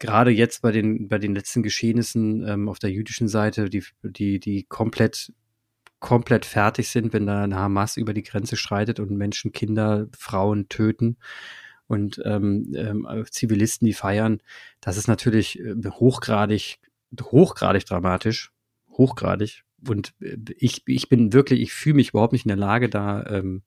gerade 0.00 0.32
jetzt 0.32 0.62
bei 0.62 0.72
den, 0.72 1.06
bei 1.06 1.18
den 1.18 1.34
letzten 1.36 1.62
Geschehnissen 1.62 2.46
ähm, 2.46 2.68
auf 2.68 2.80
der 2.80 2.90
jüdischen 2.90 3.28
Seite, 3.28 3.70
die, 3.70 3.84
die, 4.02 4.40
die 4.40 4.64
komplett, 4.64 5.32
komplett 6.00 6.44
fertig 6.44 6.88
sind, 6.88 7.12
wenn 7.12 7.26
da 7.26 7.44
eine 7.44 7.54
Hamas 7.54 7.96
über 7.96 8.14
die 8.14 8.24
Grenze 8.24 8.56
schreitet 8.56 8.98
und 8.98 9.10
Menschen, 9.12 9.52
Kinder, 9.52 10.08
Frauen 10.18 10.68
töten 10.68 11.18
und 11.86 12.20
ähm, 12.24 12.72
ähm, 12.74 13.06
Zivilisten, 13.30 13.86
die 13.86 13.94
feiern, 13.94 14.42
das 14.80 14.96
ist 14.96 15.06
natürlich 15.06 15.60
äh, 15.60 15.74
hochgradig, 15.88 16.80
hochgradig 17.30 17.86
dramatisch, 17.86 18.50
hochgradig. 18.96 19.64
Und 19.86 20.14
äh, 20.20 20.36
ich, 20.58 20.82
ich 20.86 21.08
bin 21.08 21.32
wirklich, 21.32 21.60
ich 21.60 21.72
fühle 21.72 21.96
mich 21.96 22.10
überhaupt 22.10 22.32
nicht 22.32 22.44
in 22.44 22.50
der 22.50 22.56
Lage, 22.56 22.88
da, 22.88 23.24
ähm, 23.26 23.62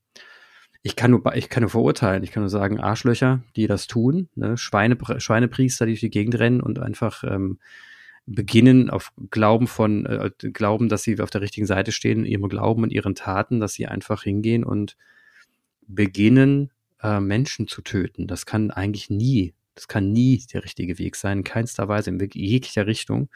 ich 0.81 0.95
kann 0.95 1.11
nur, 1.11 1.35
ich 1.35 1.49
kann 1.49 1.61
nur 1.61 1.69
verurteilen, 1.69 2.23
ich 2.23 2.31
kann 2.31 2.41
nur 2.41 2.49
sagen, 2.49 2.79
Arschlöcher, 2.79 3.43
die 3.55 3.67
das 3.67 3.87
tun, 3.87 4.29
ne? 4.35 4.57
Schweine, 4.57 4.97
Schweinepriester, 5.17 5.85
die 5.85 5.93
durch 5.93 5.99
die 5.99 6.09
Gegend 6.09 6.39
rennen 6.39 6.61
und 6.61 6.79
einfach 6.79 7.23
ähm, 7.25 7.59
beginnen 8.25 8.89
auf 8.89 9.11
Glauben 9.29 9.67
von, 9.67 10.05
äh, 10.05 10.31
Glauben, 10.53 10.87
dass 10.87 11.03
sie 11.03 11.19
auf 11.19 11.31
der 11.31 11.41
richtigen 11.41 11.65
Seite 11.65 11.91
stehen, 11.91 12.25
ihrem 12.25 12.47
Glauben 12.47 12.83
und 12.83 12.93
ihren 12.93 13.15
Taten, 13.15 13.59
dass 13.59 13.73
sie 13.73 13.87
einfach 13.87 14.23
hingehen 14.23 14.63
und 14.63 14.95
beginnen, 15.87 16.71
äh, 17.01 17.19
Menschen 17.19 17.67
zu 17.67 17.81
töten. 17.81 18.27
Das 18.27 18.45
kann 18.45 18.71
eigentlich 18.71 19.09
nie, 19.09 19.53
das 19.75 19.87
kann 19.87 20.11
nie 20.11 20.43
der 20.53 20.63
richtige 20.63 20.99
Weg 20.99 21.15
sein, 21.15 21.39
in 21.39 21.43
keinster 21.43 21.87
Weise, 21.87 22.11
in 22.11 22.19
jeglicher 22.19 22.85
Richtung, 22.87 23.29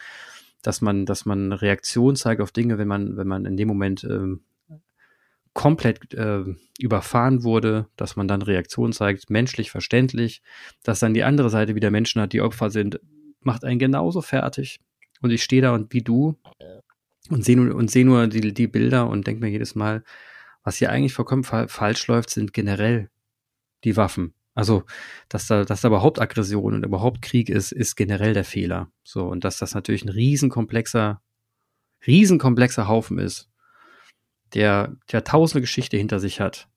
dass 0.64 0.82
man, 0.82 1.06
dass 1.06 1.26
man 1.26 1.52
Reaktion 1.52 2.16
zeigt 2.16 2.42
auf 2.42 2.52
Dinge, 2.52 2.80
wenn 2.80 2.88
man, 2.88 3.18
wenn 3.18 3.28
man 3.28 3.46
in 3.46 3.58
dem 3.58 3.68
Moment 3.68 4.04
ähm, 4.06 4.42
komplett 5.54 6.14
äh, 6.16 6.44
überfahren 6.80 7.44
wurde, 7.44 7.88
dass 7.96 8.16
man 8.16 8.28
dann 8.28 8.42
Reaktion 8.42 8.92
zeigt, 8.92 9.30
menschlich 9.30 9.70
verständlich, 9.70 10.42
dass 10.82 11.00
dann 11.00 11.14
die 11.14 11.24
andere 11.24 11.52
Seite 11.52 11.76
wieder 11.76 11.92
Menschen 11.92 12.22
hat, 12.22 12.34
die 12.34 12.42
Opfer 12.42 12.72
sind, 12.72 13.00
macht 13.42 13.64
einen 13.64 13.78
genauso 13.78 14.22
fertig. 14.22 14.80
Und 15.22 15.32
ich 15.32 15.44
stehe 15.44 15.62
da 15.62 15.76
und 15.76 15.94
wie 15.94 16.02
du 16.02 16.40
und 17.30 17.46
sehe 17.46 17.56
nur, 17.56 17.76
und 17.76 17.92
seh 17.92 18.04
nur 18.04 18.28
die, 18.28 18.54
die 18.54 18.68
Bilder 18.68 19.08
und 19.08 19.28
denke 19.28 19.46
mir 19.46 19.52
jedes 19.52 19.76
Mal, 19.76 20.04
was 20.64 20.78
hier 20.78 20.92
eigentlich 20.92 21.14
vollkommen 21.14 21.44
fa 21.44 21.68
falsch 21.68 22.08
läuft, 22.08 22.30
sind 22.30 22.54
generell 22.54 23.10
die 23.84 23.96
Waffen. 23.96 24.34
Also, 24.56 24.84
dass 25.30 25.48
da, 25.48 25.66
dass 25.66 25.82
da 25.82 25.88
überhaupt 25.88 26.22
Aggression 26.22 26.76
und 26.76 26.86
überhaupt 26.86 27.22
Krieg 27.22 27.50
ist, 27.50 27.72
ist 27.72 27.96
generell 27.96 28.34
der 28.34 28.44
Fehler. 28.44 28.92
So, 29.04 29.26
und 29.26 29.44
dass 29.44 29.58
das 29.58 29.74
natürlich 29.74 30.06
ein 30.06 30.10
riesenkomplexer, 30.10 31.22
riesenkomplexer 32.06 32.88
Haufen 32.88 33.18
ist, 33.18 33.50
der, 34.54 34.96
der 35.12 35.24
tausende 35.24 35.62
Geschichte 35.62 35.98
hinter 35.98 36.20
sich 36.20 36.40
hat. 36.40 36.68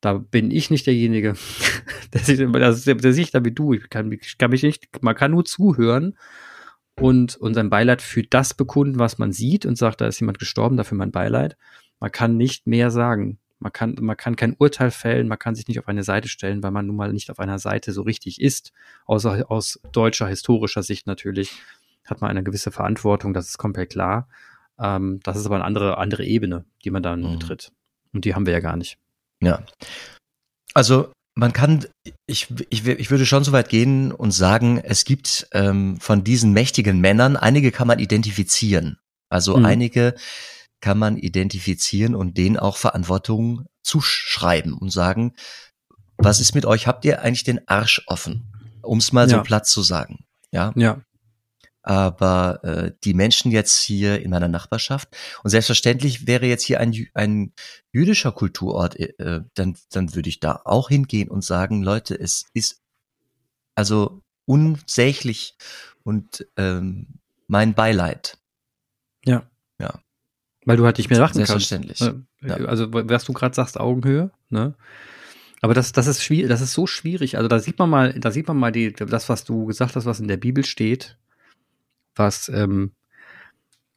Da 0.00 0.14
bin 0.14 0.50
ich 0.50 0.70
nicht 0.70 0.86
derjenige, 0.86 1.34
der 2.14 2.20
sich, 2.20 2.38
der, 2.38 2.94
der 2.94 3.12
sich 3.12 3.30
da 3.32 3.44
wie 3.44 3.52
du, 3.52 3.74
ich 3.74 3.90
kann, 3.90 4.10
ich 4.12 4.38
kann 4.38 4.50
mich 4.50 4.62
nicht, 4.62 5.02
man 5.02 5.14
kann 5.14 5.32
nur 5.32 5.44
zuhören 5.44 6.16
und, 6.98 7.36
und 7.36 7.54
sein 7.54 7.68
Beileid 7.68 8.00
für 8.00 8.22
das 8.22 8.54
bekunden, 8.54 8.98
was 8.98 9.18
man 9.18 9.32
sieht 9.32 9.66
und 9.66 9.76
sagt, 9.76 10.00
da 10.00 10.06
ist 10.06 10.20
jemand 10.20 10.38
gestorben, 10.38 10.76
dafür 10.76 10.96
mein 10.96 11.12
Beileid. 11.12 11.56
Man 12.00 12.12
kann 12.12 12.36
nicht 12.36 12.66
mehr 12.66 12.90
sagen. 12.90 13.38
Man 13.60 13.72
kann, 13.72 13.96
man 14.00 14.16
kann 14.16 14.36
kein 14.36 14.54
Urteil 14.56 14.90
fällen, 14.90 15.26
man 15.26 15.38
kann 15.38 15.54
sich 15.54 15.66
nicht 15.66 15.78
auf 15.78 15.88
eine 15.88 16.04
Seite 16.04 16.28
stellen, 16.28 16.62
weil 16.62 16.70
man 16.70 16.86
nun 16.86 16.96
mal 16.96 17.12
nicht 17.12 17.30
auf 17.30 17.40
einer 17.40 17.58
Seite 17.58 17.92
so 17.92 18.02
richtig 18.02 18.40
ist, 18.40 18.72
außer 19.06 19.50
aus 19.50 19.80
deutscher 19.92 20.28
historischer 20.28 20.82
Sicht 20.82 21.06
natürlich. 21.06 21.52
hat 22.04 22.20
man 22.20 22.30
eine 22.30 22.42
gewisse 22.42 22.70
Verantwortung, 22.70 23.34
das 23.34 23.48
ist 23.48 23.58
komplett 23.58 23.90
klar. 23.90 24.28
Ähm, 24.78 25.20
das 25.24 25.36
ist 25.36 25.46
aber 25.46 25.56
eine 25.56 25.64
andere, 25.64 25.98
andere 25.98 26.24
Ebene, 26.24 26.64
die 26.84 26.90
man 26.90 27.02
dann 27.02 27.22
mhm. 27.22 27.38
betritt. 27.38 27.72
Und 28.12 28.24
die 28.24 28.34
haben 28.34 28.46
wir 28.46 28.52
ja 28.52 28.60
gar 28.60 28.76
nicht. 28.76 28.98
Ja. 29.40 29.62
Also 30.74 31.10
man 31.34 31.52
kann, 31.52 31.84
ich, 32.26 32.48
ich, 32.68 32.86
ich 32.86 33.10
würde 33.10 33.26
schon 33.26 33.44
so 33.44 33.52
weit 33.52 33.68
gehen 33.68 34.10
und 34.10 34.32
sagen, 34.32 34.78
es 34.78 35.04
gibt 35.04 35.48
ähm, 35.52 35.98
von 36.00 36.24
diesen 36.24 36.52
mächtigen 36.52 37.00
Männern, 37.00 37.36
einige 37.36 37.70
kann 37.70 37.86
man 37.86 37.98
identifizieren. 37.98 38.98
Also 39.28 39.56
mhm. 39.56 39.64
einige 39.64 40.14
kann 40.80 40.98
man 40.98 41.16
identifizieren 41.16 42.14
und 42.14 42.36
denen 42.38 42.56
auch 42.56 42.76
Verantwortung 42.76 43.66
zuschreiben 43.82 44.74
und 44.74 44.90
sagen, 44.90 45.34
was 46.16 46.40
ist 46.40 46.54
mit 46.54 46.66
euch? 46.66 46.86
Habt 46.86 47.04
ihr 47.04 47.22
eigentlich 47.22 47.44
den 47.44 47.66
Arsch 47.68 48.02
offen? 48.06 48.52
Um 48.82 48.98
es 48.98 49.12
mal 49.12 49.28
ja. 49.30 49.38
so 49.38 49.42
platt 49.42 49.66
zu 49.66 49.82
sagen. 49.82 50.24
Ja. 50.50 50.72
Ja. 50.76 51.00
Aber 51.82 52.62
äh, 52.64 52.92
die 53.04 53.14
Menschen 53.14 53.50
jetzt 53.50 53.80
hier 53.80 54.20
in 54.20 54.30
meiner 54.30 54.48
Nachbarschaft 54.48 55.08
und 55.42 55.50
selbstverständlich 55.50 56.26
wäre 56.26 56.46
jetzt 56.46 56.64
hier 56.64 56.80
ein, 56.80 56.94
ein 57.14 57.52
jüdischer 57.92 58.32
Kulturort, 58.32 58.96
äh, 58.98 59.42
dann, 59.54 59.76
dann 59.90 60.14
würde 60.14 60.28
ich 60.28 60.40
da 60.40 60.60
auch 60.64 60.88
hingehen 60.88 61.28
und 61.30 61.44
sagen, 61.44 61.82
Leute, 61.82 62.18
es 62.18 62.46
ist 62.52 62.82
also 63.74 64.22
unsäglich 64.44 65.56
und 66.02 66.46
ähm, 66.56 67.20
mein 67.46 67.74
Beileid. 67.74 68.38
Ja. 69.24 69.48
Ja. 69.80 70.00
Weil 70.68 70.76
du 70.76 70.84
halt 70.84 70.98
nicht 70.98 71.08
mehr 71.08 71.18
lachen 71.18 71.36
Selbstverständlich. 71.36 71.98
kannst. 71.98 72.14
Selbstverständlich. 72.40 72.66
Ja. 72.66 72.70
Also, 72.70 72.92
was 72.92 73.24
du 73.24 73.32
gerade 73.32 73.54
sagst, 73.54 73.80
Augenhöhe, 73.80 74.30
ne? 74.50 74.74
Aber 75.62 75.72
das, 75.72 75.92
das 75.92 76.06
ist 76.06 76.22
schwierig, 76.22 76.50
das 76.50 76.60
ist 76.60 76.74
so 76.74 76.86
schwierig. 76.86 77.38
Also 77.38 77.48
da 77.48 77.58
sieht 77.58 77.78
man 77.78 77.88
mal, 77.88 78.12
da 78.12 78.30
sieht 78.30 78.46
man 78.46 78.58
mal 78.58 78.70
die, 78.70 78.92
das, 78.92 79.30
was 79.30 79.44
du 79.44 79.64
gesagt 79.64 79.96
hast, 79.96 80.04
was 80.04 80.20
in 80.20 80.28
der 80.28 80.36
Bibel 80.36 80.66
steht, 80.66 81.16
was, 82.14 82.50
ähm, 82.50 82.92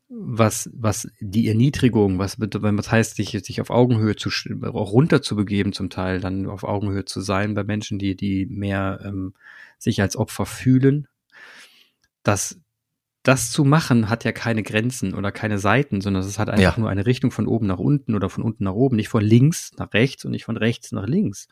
was, 0.08 0.70
was 0.74 1.10
die 1.20 1.50
Erniedrigung, 1.50 2.20
was, 2.20 2.38
wenn 2.40 2.78
was 2.78 2.90
heißt, 2.90 3.18
sich, 3.18 3.32
sich 3.32 3.60
auf 3.60 3.70
Augenhöhe 3.70 4.16
zu, 4.16 4.30
auch 4.63 4.94
runter 4.94 5.22
zu 5.22 5.36
begeben 5.36 5.74
zum 5.74 5.90
Teil, 5.90 6.22
dann 6.22 6.48
auf 6.48 6.63
Augenhöhe 6.63 7.04
zu 7.04 7.20
sein 7.20 7.54
bei 7.54 7.66
Menschen, 7.66 8.00
die, 8.00 8.16
die 8.16 8.46
mehr 8.46 9.01
ähm, 9.04 9.34
sich 9.78 10.01
als 10.01 10.16
Opfer 10.16 10.46
fühlen, 10.46 11.10
dass 12.24 12.62
das 13.24 13.51
zu 13.51 13.63
machen 13.63 14.10
hat 14.10 14.24
ja 14.24 14.32
keine 14.32 14.63
Grenzen 14.63 15.13
oder 15.13 15.32
keine 15.32 15.60
Seiten, 15.60 16.01
sondern 16.01 16.24
es 16.24 16.40
hat 16.40 16.50
einfach 16.50 16.78
ja. 16.78 16.80
nur 16.80 16.90
eine 16.90 17.06
Richtung 17.06 17.32
von 17.32 17.48
oben 17.48 17.68
nach 17.68 17.78
unten 17.78 18.16
oder 18.16 18.30
von 18.30 18.44
unten 18.44 18.63
nach 18.63 18.74
oben, 18.74 18.96
nicht 18.96 19.10
von 19.10 19.24
links 19.24 19.72
nach 19.78 19.94
rechts 19.94 20.25
und 20.25 20.32
nicht 20.32 20.46
von 20.46 20.58
rechts 20.58 20.92
nach 20.92 21.06
links. 21.06 21.48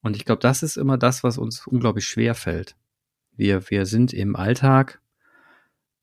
Und 0.00 0.16
ich 0.16 0.24
glaube, 0.24 0.40
das 0.40 0.62
ist 0.62 0.76
immer 0.76 0.98
das, 0.98 1.24
was 1.24 1.38
uns 1.38 1.66
unglaublich 1.66 2.06
schwer 2.06 2.34
fällt. 2.34 2.76
Wir, 3.32 3.70
wir 3.70 3.86
sind 3.86 4.12
im 4.12 4.36
Alltag 4.36 5.00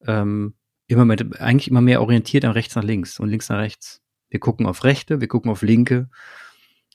ähm, 0.05 0.55
immer 0.87 1.05
mit, 1.05 1.39
eigentlich 1.39 1.69
immer 1.69 1.81
mehr 1.81 2.01
orientiert 2.01 2.43
an 2.43 2.51
rechts 2.51 2.75
nach 2.75 2.83
links 2.83 3.19
und 3.19 3.29
links 3.29 3.49
nach 3.49 3.59
rechts. 3.59 4.01
Wir 4.29 4.39
gucken 4.39 4.65
auf 4.65 4.83
rechte, 4.83 5.21
wir 5.21 5.27
gucken 5.27 5.51
auf 5.51 5.61
linke 5.61 6.09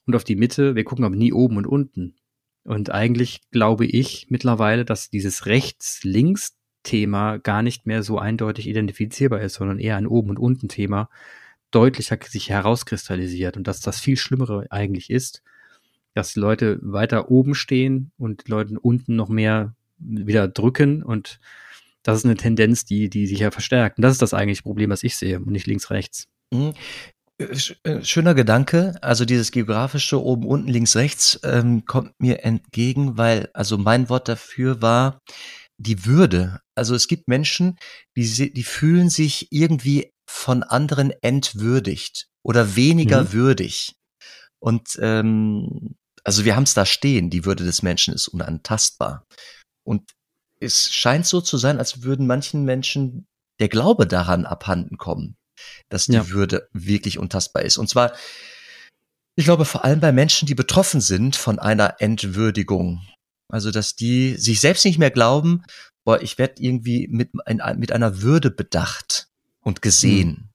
und 0.07 0.15
auf 0.15 0.25
die 0.25 0.37
Mitte, 0.37 0.75
wir 0.75 0.85
gucken 0.85 1.05
aber 1.05 1.17
nie 1.17 1.33
oben 1.33 1.57
und 1.57 1.67
unten. 1.67 2.17
Und 2.65 2.91
eigentlich 2.91 3.41
glaube 3.51 3.87
ich 3.87 4.27
mittlerweile, 4.31 4.85
dass 4.85 5.11
dieses 5.11 5.47
rechts-links 5.47 6.57
Thema 6.85 7.39
gar 7.39 7.63
nicht 7.63 7.87
mehr 7.87 8.05
so 8.05 8.19
eindeutig 8.19 8.69
identifizierbar 8.69 9.41
ist, 9.41 9.55
sondern 9.55 9.81
eher 9.81 9.97
ein 9.97 10.07
Oben- 10.07 10.31
und 10.31 10.39
Unten-Thema 10.39 11.09
deutlicher 11.73 12.19
sich 12.23 12.51
herauskristallisiert 12.51 13.57
und 13.57 13.67
dass 13.67 13.81
das 13.81 13.99
viel 13.99 14.17
Schlimmere 14.17 14.67
eigentlich 14.71 15.11
ist, 15.11 15.43
dass 16.15 16.37
Leute 16.37 16.79
weiter 16.83 17.31
oben 17.31 17.57
stehen 17.57 18.13
und 18.17 18.49
Leuten 18.49 18.77
unten 18.77 19.17
noch 19.17 19.29
mehr 19.29 19.75
wieder 19.99 20.47
drücken 20.47 21.03
und 21.03 21.41
das 22.05 22.19
ist 22.19 22.25
eine 22.27 22.37
Tendenz, 22.37 22.85
die, 22.85 23.09
die 23.09 23.27
sich 23.27 23.41
ja 23.41 23.51
verstärkt. 23.51 23.99
Und 23.99 24.03
das 24.03 24.13
ist 24.13 24.23
das 24.23 24.35
eigentliche 24.35 24.63
Problem, 24.63 24.91
was 24.91 25.03
ich 25.03 25.17
sehe 25.17 25.39
und 25.39 25.51
nicht 25.51 25.67
links, 25.67 25.91
rechts. 25.91 26.29
Mhm. 26.53 26.75
Äh, 27.39 28.05
schöner 28.05 28.35
Gedanke, 28.35 28.95
also 29.01 29.25
dieses 29.25 29.51
geografische 29.51 30.23
oben, 30.23 30.47
unten, 30.47 30.69
links, 30.69 30.95
rechts 30.95 31.41
ähm, 31.43 31.85
kommt 31.85 32.13
mir 32.21 32.45
entgegen, 32.45 33.19
weil 33.19 33.49
also 33.55 33.77
mein 33.77 34.09
Wort 34.09 34.29
dafür 34.29 34.83
war 34.83 35.21
die 35.79 36.05
Würde. 36.05 36.61
Also 36.75 36.95
es 36.95 37.09
gibt 37.09 37.29
Menschen, 37.29 37.77
die, 38.17 38.53
die 38.53 38.65
fühlen 38.65 39.11
sich 39.11 39.49
irgendwie 39.51 40.13
von 40.27 40.63
anderen 40.63 41.13
entwürdigt 41.23 42.29
oder 42.43 42.77
weniger 42.77 43.25
mhm. 43.25 43.33
würdig. 43.33 43.95
Und 44.59 44.99
ähm, 45.01 45.97
also 46.25 46.45
wir 46.45 46.57
haben 46.57 46.63
es 46.63 46.75
da 46.75 46.87
stehen, 46.87 47.31
die 47.31 47.45
Würde 47.45 47.65
des 47.65 47.83
Menschen 47.83 48.15
ist 48.15 48.29
unantastbar. 48.29 49.27
Und 49.85 50.13
es 50.61 50.91
scheint 50.93 51.27
so 51.27 51.41
zu 51.41 51.59
sein, 51.59 51.79
als 51.79 52.03
würden 52.03 52.27
manchen 52.27 52.65
Menschen 52.65 53.27
der 53.61 53.69
Glaube 53.69 54.07
daran 54.07 54.47
abhanden 54.47 54.97
kommen, 54.97 55.37
dass 55.89 56.07
die 56.07 56.13
ja. 56.13 56.29
Würde 56.31 56.69
wirklich 56.73 57.19
untastbar 57.19 57.63
ist. 57.63 57.77
Und 57.77 57.89
zwar, 57.89 58.13
ich 59.37 59.45
glaube, 59.45 59.65
vor 59.65 59.85
allem 59.85 60.01
bei 60.01 60.13
Menschen, 60.13 60.47
die 60.47 60.55
betroffen 60.55 61.01
sind 61.01 61.37
von 61.37 61.59
einer 61.59 62.01
Entwürdigung. 62.01 63.03
Also, 63.55 63.71
dass 63.71 63.95
die 63.95 64.35
sich 64.35 64.61
selbst 64.61 64.85
nicht 64.85 64.99
mehr 64.99 65.13
glauben, 65.13 65.63
boah, 66.03 66.21
ich 66.21 66.39
werde 66.39 66.61
irgendwie 66.61 67.07
mit, 67.07 67.31
ein, 67.47 67.79
mit 67.79 67.93
einer 67.93 68.21
Würde 68.21 68.51
bedacht 68.51 69.29
und 69.61 69.81
gesehen. 69.81 70.29
Mhm. 70.29 70.49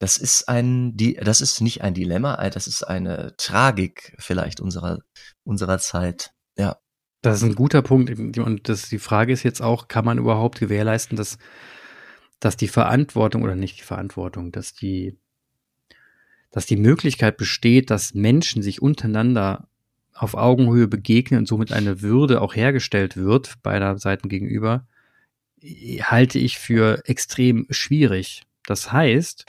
Das 0.00 0.16
ist 0.16 0.48
ein, 0.48 0.96
die, 0.96 1.14
das 1.14 1.40
ist 1.40 1.60
nicht 1.60 1.82
ein 1.82 1.94
Dilemma, 1.94 2.34
äh, 2.34 2.50
das 2.50 2.66
ist 2.66 2.82
eine 2.82 3.36
Tragik 3.36 4.16
vielleicht 4.18 4.60
unserer, 4.60 4.98
unserer 5.44 5.78
Zeit. 5.78 6.32
Ja. 6.58 6.78
Das 7.22 7.36
ist 7.36 7.44
ein 7.44 7.54
guter 7.54 7.82
Punkt. 7.82 8.10
Und 8.38 8.68
das, 8.68 8.88
die 8.88 8.98
Frage 8.98 9.32
ist 9.32 9.44
jetzt 9.44 9.62
auch, 9.62 9.86
kann 9.86 10.04
man 10.04 10.18
überhaupt 10.18 10.58
gewährleisten, 10.58 11.16
dass, 11.16 11.38
dass 12.40 12.56
die 12.56 12.66
Verantwortung 12.66 13.44
oder 13.44 13.54
nicht 13.54 13.78
die 13.78 13.84
Verantwortung, 13.84 14.50
dass 14.50 14.74
die, 14.74 15.16
dass 16.50 16.66
die 16.66 16.76
Möglichkeit 16.76 17.36
besteht, 17.36 17.88
dass 17.90 18.14
Menschen 18.14 18.64
sich 18.64 18.82
untereinander 18.82 19.68
auf 20.16 20.34
Augenhöhe 20.34 20.88
begegnen 20.88 21.40
und 21.40 21.46
somit 21.46 21.72
eine 21.72 22.02
Würde 22.02 22.40
auch 22.40 22.56
hergestellt 22.56 23.16
wird, 23.16 23.54
beider 23.62 23.98
Seiten 23.98 24.28
gegenüber, 24.28 24.86
halte 25.62 26.38
ich 26.38 26.58
für 26.58 27.02
extrem 27.06 27.66
schwierig. 27.70 28.44
Das 28.66 28.92
heißt, 28.92 29.44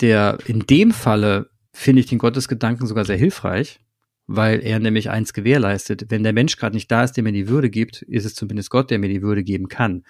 der, 0.00 0.38
in 0.46 0.60
dem 0.60 0.92
Falle 0.92 1.50
finde 1.72 2.00
ich 2.00 2.06
den 2.06 2.18
Gottesgedanken 2.18 2.86
sogar 2.86 3.04
sehr 3.04 3.16
hilfreich, 3.16 3.80
weil 4.26 4.60
er 4.64 4.78
nämlich 4.78 5.10
eins 5.10 5.32
gewährleistet. 5.32 6.06
Wenn 6.08 6.22
der 6.22 6.32
Mensch 6.32 6.56
gerade 6.56 6.74
nicht 6.74 6.90
da 6.90 7.04
ist, 7.04 7.12
der 7.12 7.24
mir 7.24 7.32
die 7.32 7.48
Würde 7.48 7.70
gibt, 7.70 8.02
ist 8.02 8.24
es 8.24 8.34
zumindest 8.34 8.70
Gott, 8.70 8.90
der 8.90 8.98
mir 8.98 9.08
die 9.08 9.22
Würde 9.22 9.44
geben 9.44 9.68
kann. 9.68 10.04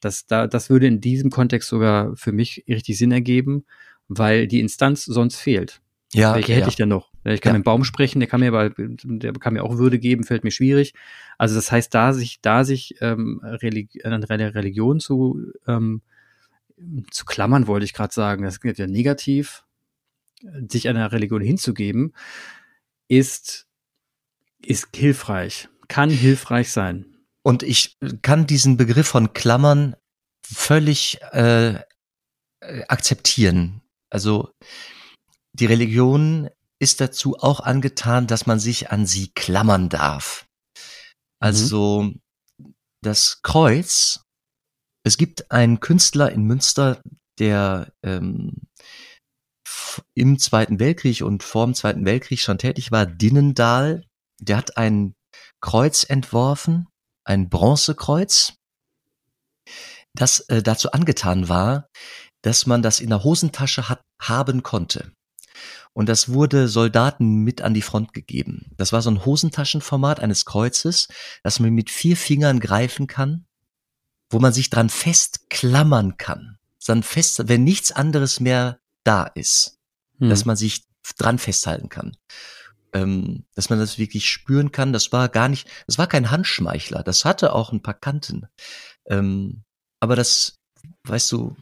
Das, 0.00 0.26
da, 0.26 0.46
das 0.46 0.70
würde 0.70 0.86
in 0.86 1.00
diesem 1.00 1.30
Kontext 1.30 1.68
sogar 1.68 2.16
für 2.16 2.32
mich 2.32 2.64
richtig 2.68 2.98
Sinn 2.98 3.12
ergeben, 3.12 3.64
weil 4.08 4.46
die 4.46 4.60
Instanz 4.60 5.04
sonst 5.04 5.36
fehlt. 5.36 5.80
Ja, 6.12 6.34
Welche 6.34 6.52
hätte 6.52 6.62
ja. 6.62 6.68
ich 6.68 6.76
denn 6.76 6.88
noch? 6.88 7.12
Ich 7.24 7.40
kann 7.40 7.52
ja. 7.52 7.58
mit 7.58 7.62
dem 7.62 7.64
Baum 7.64 7.84
sprechen, 7.84 8.18
der 8.18 8.28
kann 8.28 8.40
mir 8.40 8.48
aber, 8.48 8.70
der 8.70 9.32
kann 9.34 9.52
mir 9.52 9.62
auch 9.62 9.78
Würde 9.78 9.98
geben, 9.98 10.24
fällt 10.24 10.42
mir 10.42 10.50
schwierig. 10.50 10.94
Also 11.38 11.54
das 11.54 11.70
heißt, 11.70 11.94
da 11.94 12.12
sich, 12.12 12.40
da 12.40 12.64
sich 12.64 12.96
ähm, 13.00 13.40
Religi 13.44 14.02
an 14.02 14.24
eine 14.24 14.54
Religion 14.54 14.98
zu, 14.98 15.52
ähm, 15.68 16.02
zu 17.10 17.24
klammern, 17.24 17.68
wollte 17.68 17.84
ich 17.84 17.92
gerade 17.92 18.12
sagen, 18.12 18.42
das 18.42 18.56
ist 18.56 18.78
ja 18.78 18.86
negativ, 18.88 19.64
sich 20.68 20.88
einer 20.88 21.12
Religion 21.12 21.42
hinzugeben, 21.42 22.12
ist, 23.06 23.68
ist 24.64 24.88
hilfreich, 24.94 25.68
kann 25.88 26.10
hilfreich 26.10 26.72
sein. 26.72 27.06
Und 27.42 27.62
ich 27.62 27.98
kann 28.22 28.46
diesen 28.46 28.76
Begriff 28.76 29.06
von 29.06 29.32
Klammern 29.32 29.94
völlig 30.42 31.20
äh, 31.32 31.78
akzeptieren. 32.88 33.80
Also 34.10 34.50
die 35.52 35.66
Religion 35.66 36.48
ist 36.80 37.00
dazu 37.00 37.36
auch 37.38 37.60
angetan, 37.60 38.26
dass 38.26 38.46
man 38.46 38.58
sich 38.58 38.90
an 38.90 39.06
sie 39.06 39.30
klammern 39.34 39.88
darf. 39.88 40.46
Also 41.40 42.02
mhm. 42.02 42.20
das 43.02 43.40
Kreuz, 43.42 44.24
es 45.04 45.16
gibt 45.16 45.50
einen 45.50 45.80
Künstler 45.80 46.32
in 46.32 46.44
Münster, 46.44 47.02
der 47.38 47.92
ähm, 48.02 48.62
im 50.14 50.38
Zweiten 50.38 50.78
Weltkrieg 50.78 51.22
und 51.22 51.42
vor 51.42 51.66
dem 51.66 51.74
Zweiten 51.74 52.04
Weltkrieg 52.04 52.40
schon 52.40 52.58
tätig 52.58 52.92
war, 52.92 53.06
Dinnendahl, 53.06 54.04
der 54.40 54.56
hat 54.56 54.76
ein 54.76 55.14
Kreuz 55.60 56.04
entworfen, 56.04 56.86
ein 57.24 57.48
Bronzekreuz, 57.48 58.54
das 60.14 60.40
äh, 60.48 60.62
dazu 60.62 60.92
angetan 60.92 61.48
war, 61.48 61.88
dass 62.42 62.66
man 62.66 62.82
das 62.82 63.00
in 63.00 63.10
der 63.10 63.22
Hosentasche 63.22 63.88
hat, 63.88 64.02
haben 64.20 64.62
konnte. 64.62 65.12
Und 65.92 66.08
das 66.08 66.28
wurde 66.28 66.68
Soldaten 66.68 67.42
mit 67.42 67.62
an 67.62 67.74
die 67.74 67.82
Front 67.82 68.12
gegeben. 68.12 68.70
Das 68.76 68.92
war 68.92 69.02
so 69.02 69.10
ein 69.10 69.24
Hosentaschenformat 69.24 70.20
eines 70.20 70.44
Kreuzes, 70.44 71.08
das 71.42 71.60
man 71.60 71.72
mit 71.72 71.90
vier 71.90 72.16
Fingern 72.16 72.60
greifen 72.60 73.06
kann, 73.06 73.46
wo 74.30 74.38
man 74.38 74.52
sich 74.52 74.70
dran 74.70 74.88
festklammern 74.88 76.16
kann. 76.16 76.58
Dann 76.86 77.02
fest, 77.02 77.42
wenn 77.48 77.64
nichts 77.64 77.92
anderes 77.92 78.40
mehr 78.40 78.80
da 79.04 79.24
ist, 79.24 79.78
hm. 80.18 80.30
dass 80.30 80.44
man 80.44 80.56
sich 80.56 80.86
dran 81.18 81.38
festhalten 81.38 81.88
kann. 81.88 82.16
Ähm, 82.92 83.44
dass 83.54 83.70
man 83.70 83.78
das 83.78 83.98
wirklich 83.98 84.28
spüren 84.28 84.72
kann. 84.72 84.92
Das 84.92 85.12
war 85.12 85.28
gar 85.28 85.48
nicht, 85.48 85.68
das 85.86 85.98
war 85.98 86.06
kein 86.06 86.30
Handschmeichler. 86.30 87.02
Das 87.02 87.24
hatte 87.24 87.52
auch 87.52 87.72
ein 87.72 87.82
paar 87.82 87.94
Kanten. 87.94 88.46
Ähm, 89.06 89.62
aber 90.00 90.16
das, 90.16 90.58
weißt 91.04 91.30
du, 91.32 91.56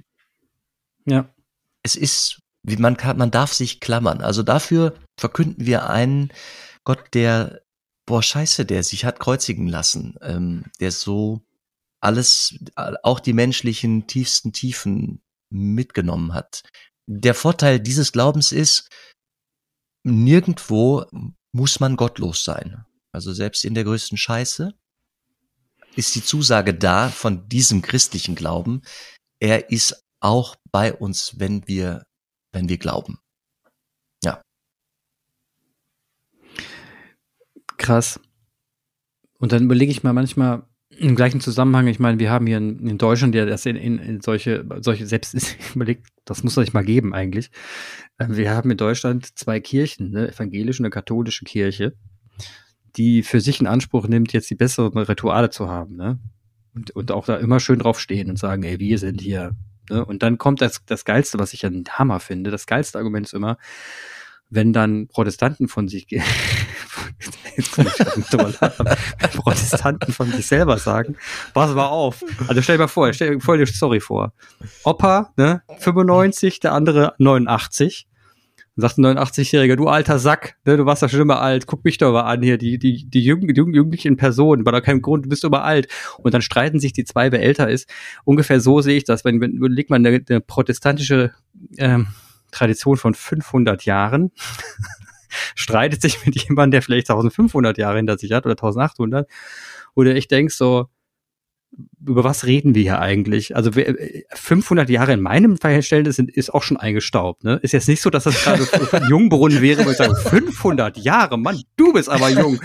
ja. 1.05 1.29
Es 1.83 1.97
ist, 1.97 2.41
wie 2.71 2.77
man 2.77 2.97
kann, 2.97 3.19
man 3.19 3.31
darf 3.31 3.53
sich 3.53 3.81
klammern. 3.81 4.21
Also 4.21 4.43
dafür 4.43 4.95
verkünden 5.19 5.67
wir 5.67 5.89
einen 5.91 6.33
Gott, 6.85 7.15
der, 7.15 7.63
boah, 8.07 8.23
scheiße, 8.23 8.65
der 8.65 8.83
sich 8.83 9.05
hat 9.05 9.21
kreuzigen 9.21 9.69
lassen, 9.69 10.17
ähm, 10.23 10.65
der 10.81 10.91
so 10.91 11.43
alles, 12.01 12.59
auch 13.03 13.21
die 13.21 13.33
menschlichen 13.33 14.07
tiefsten 14.07 14.53
Tiefen 14.53 15.21
mitgenommen 15.51 16.35
hat. 16.35 16.63
Der 17.07 17.35
Vorteil 17.35 17.81
dieses 17.81 18.13
Glaubens 18.13 18.53
ist, 18.53 18.89
nirgendwo 20.05 21.05
muss 21.53 21.81
man 21.81 21.97
gottlos 21.97 22.45
sein. 22.45 22.85
Also 23.13 23.33
selbst 23.33 23.65
in 23.65 23.75
der 23.75 23.85
größten 23.85 24.19
Scheiße 24.19 24.75
ist 25.97 26.15
die 26.15 26.25
Zusage 26.25 26.75
da 26.75 27.09
von 27.09 27.49
diesem 27.49 27.83
christlichen 27.83 28.35
Glauben, 28.35 28.83
er 29.41 29.71
ist 29.71 30.05
auch 30.21 30.57
bei 30.71 30.93
uns, 30.93 31.39
wenn 31.39 31.67
wir, 31.67 32.05
wenn 32.53 32.69
wir 32.69 32.79
glauben. 32.79 33.19
Ja. 34.25 34.43
Krass. 37.77 38.21
Und 39.39 39.53
dann 39.53 39.65
überlege 39.65 39.91
ich 39.91 40.03
mal 40.03 40.13
manchmal 40.13 40.65
im 40.99 41.15
gleichen 41.15 41.41
Zusammenhang, 41.41 41.87
ich 41.87 42.01
meine, 42.01 42.19
wir 42.19 42.31
haben 42.31 42.47
hier 42.47 42.59
in, 42.59 42.87
in 42.87 42.99
Deutschland 42.99 43.35
ja 43.35 43.47
das 43.47 43.67
in, 43.67 43.77
in, 43.77 43.99
in 43.99 44.21
solche, 44.21 44.67
solche, 44.81 45.07
selbst 45.07 45.37
überlegt, 45.75 46.07
das 46.25 46.43
muss 46.43 46.57
es 46.57 46.73
mal 46.73 46.85
geben 46.85 47.15
eigentlich. 47.15 47.51
Ähm, 48.19 48.37
wir 48.37 48.51
haben 48.51 48.71
in 48.71 48.77
Deutschland 48.77 49.39
zwei 49.39 49.61
Kirchen, 49.61 50.17
eine 50.17 50.29
evangelische 50.29 50.83
und 50.83 50.87
eine 50.87 50.91
katholische 50.91 51.45
Kirche, 51.45 51.95
die 52.97 53.23
für 53.23 53.41
sich 53.41 53.61
in 53.61 53.67
Anspruch 53.67 54.09
nimmt, 54.09 54.33
jetzt 54.33 54.51
die 54.51 54.57
besseren 54.57 54.97
Rituale 54.99 55.51
zu 55.51 55.69
haben, 55.69 55.97
ne? 55.97 56.19
Und, 56.75 56.91
und 56.93 57.11
auch 57.11 57.27
da 57.27 57.37
immer 57.37 57.61
schön 57.61 57.79
drauf 57.79 57.99
stehen 57.99 58.29
und 58.29 58.39
sagen, 58.39 58.63
ey, 58.63 58.79
wir 58.79 58.99
sind 58.99 59.21
hier 59.21 59.57
Ne? 59.91 60.05
Und 60.05 60.23
dann 60.23 60.39
kommt 60.39 60.61
das, 60.61 60.83
das 60.87 61.05
Geilste, 61.05 61.39
was 61.39 61.53
ich 61.53 61.65
ein 61.65 61.85
Hammer 61.91 62.21
finde. 62.21 62.51
Das 62.51 62.67
geilste 62.67 62.99
Argument 62.99 63.27
ist 63.27 63.35
immer, 63.35 63.59
wenn 64.51 64.73
dann 64.73 65.09
Protestanten 65.09 65.69
von 65.69 65.89
sich 65.89 66.07
Protestanten 69.37 70.13
von 70.13 70.33
sich 70.33 70.47
selber 70.47 70.79
sagen, 70.79 71.17
pass 71.53 71.75
mal 71.75 71.87
auf. 71.87 72.25
Also 72.47 72.63
stell 72.63 72.77
dir 72.77 72.85
mal 72.85 72.89
vor, 72.89 73.13
stell 73.13 73.35
dir 73.35 73.41
voll 73.41 73.59
die 73.59 73.67
Story 73.67 74.01
vor. 74.01 74.33
Opa, 74.85 75.33
ne, 75.37 75.63
95, 75.79 76.61
der 76.61 76.73
andere 76.73 77.15
89. 77.19 78.08
Dann 78.79 78.89
sagt 78.89 78.99
ein 78.99 79.07
89-Jähriger, 79.07 79.75
du 79.75 79.89
alter 79.89 80.21
Sack, 80.21 80.55
ne, 80.65 80.77
du 80.77 80.87
warst 80.87 81.03
ja 81.03 81.09
schon 81.09 81.23
immer 81.23 81.41
alt, 81.41 81.67
guck 81.67 81.85
mich 81.85 81.99
doch 81.99 82.13
mal 82.13 82.21
an 82.21 82.43
hier, 82.43 82.59
die, 82.59 82.79
die, 82.79 83.11
die 83.11 83.25
jungen, 83.25 83.53
jungen, 83.53 83.75
jugendlichen 83.75 84.17
Personen, 84.17 84.65
war 84.65 84.71
da 84.71 84.81
kein 84.81 85.03
Grund, 85.03 85.25
du 85.25 85.29
bist 85.29 85.43
immer 85.43 85.65
alt. 85.65 85.89
Und 86.19 86.33
dann 86.33 86.43
streiten 86.43 86.79
sich 86.79 86.93
die 86.93 87.03
zwei, 87.03 87.33
wer 87.33 87.43
älter 87.43 87.69
ist. 87.69 87.91
Ungefähr 88.25 88.61
so 88.61 88.81
sehe 88.81 88.97
ich 88.97 89.03
das, 89.03 89.25
wenn, 89.25 89.41
wenn 89.41 89.51
überlegt 89.51 89.91
man 89.91 90.07
eine, 90.07 90.25
eine 90.29 90.41
protestantische 90.41 91.33
ähm, 91.77 92.07
Tradition 92.53 92.97
von 92.97 93.15
500 93.15 93.85
Jahren, 93.85 94.31
streitet 95.57 96.01
sich 96.01 96.25
mit 96.25 96.41
jemandem, 96.41 96.71
der 96.71 96.83
vielleicht 96.83 97.11
1500 97.11 97.79
Jahre 97.79 97.97
hinter 97.97 98.17
sich 98.17 98.31
hat 98.31 98.47
oder 98.47 98.53
1800, 98.53 99.29
oder 99.97 100.15
ich 100.15 100.29
denk 100.29 100.53
so, 100.53 100.87
über 102.05 102.25
was 102.25 102.47
reden 102.47 102.75
wir 102.75 102.83
hier 102.83 103.01
eigentlich? 103.01 103.55
Also 103.55 103.71
500 103.73 104.89
Jahre 104.89 105.13
in 105.13 105.21
meinem 105.21 105.59
Verhältnis 105.59 106.17
sind, 106.17 106.31
ist 106.31 106.53
auch 106.53 106.63
schon 106.63 106.77
eingestaubt. 106.77 107.45
Ne? 107.45 107.59
Ist 107.63 107.73
jetzt 107.73 107.89
nicht 107.89 108.01
so, 108.01 108.11
dass 108.11 108.25
das 108.25 108.43
gerade 108.43 108.67
Jungbrunnen 109.09 109.61
wäre, 109.61 109.85
wo 109.85 109.91
ich 109.91 109.97
sage, 109.97 110.17
500 110.17 110.97
Jahre, 110.97 111.39
Mann, 111.39 111.61
du 111.77 111.93
bist 111.93 112.09
aber 112.09 112.31
jung. 112.31 112.61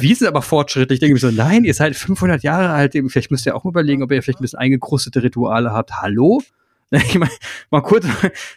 Wir 0.00 0.16
sind 0.16 0.28
aber 0.28 0.42
fortschrittlich. 0.42 0.96
Ich 0.96 1.00
denke 1.00 1.14
mir 1.14 1.20
so, 1.20 1.30
nein, 1.30 1.64
ihr 1.64 1.74
seid 1.74 1.96
500 1.96 2.42
Jahre 2.42 2.70
alt. 2.70 2.92
Vielleicht 3.08 3.30
müsst 3.30 3.46
ihr 3.46 3.56
auch 3.56 3.64
mal 3.64 3.70
überlegen, 3.70 4.02
ob 4.02 4.12
ihr 4.12 4.22
vielleicht 4.22 4.40
ein 4.40 4.42
bisschen 4.42 4.58
eingekrustete 4.58 5.22
Rituale 5.22 5.72
habt. 5.72 5.92
Hallo? 5.92 6.42
Ich 6.90 7.18
meine, 7.18 7.30
mal 7.70 7.82
kurz, 7.82 8.06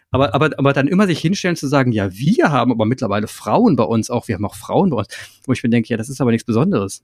aber, 0.09 0.33
aber, 0.33 0.51
aber 0.57 0.71
dann 0.71 0.87
immer 0.87 1.05
sich 1.05 1.19
hinstellen 1.19 1.57
zu 1.57 1.67
sagen, 1.67 1.91
ja, 1.91 2.13
wir 2.13 2.49
haben 2.49 2.71
aber 2.71 2.85
mittlerweile 2.85 3.27
Frauen 3.27 3.75
bei 3.75 3.83
uns 3.83 4.09
auch, 4.09 4.29
wir 4.29 4.35
haben 4.35 4.45
auch 4.45 4.55
Frauen 4.55 4.89
bei 4.89 4.95
uns, 4.99 5.09
wo 5.45 5.51
ich 5.51 5.61
mir 5.63 5.69
denke, 5.69 5.89
ja, 5.89 5.97
das 5.97 6.07
ist 6.07 6.21
aber 6.21 6.31
nichts 6.31 6.45
Besonderes. 6.45 7.03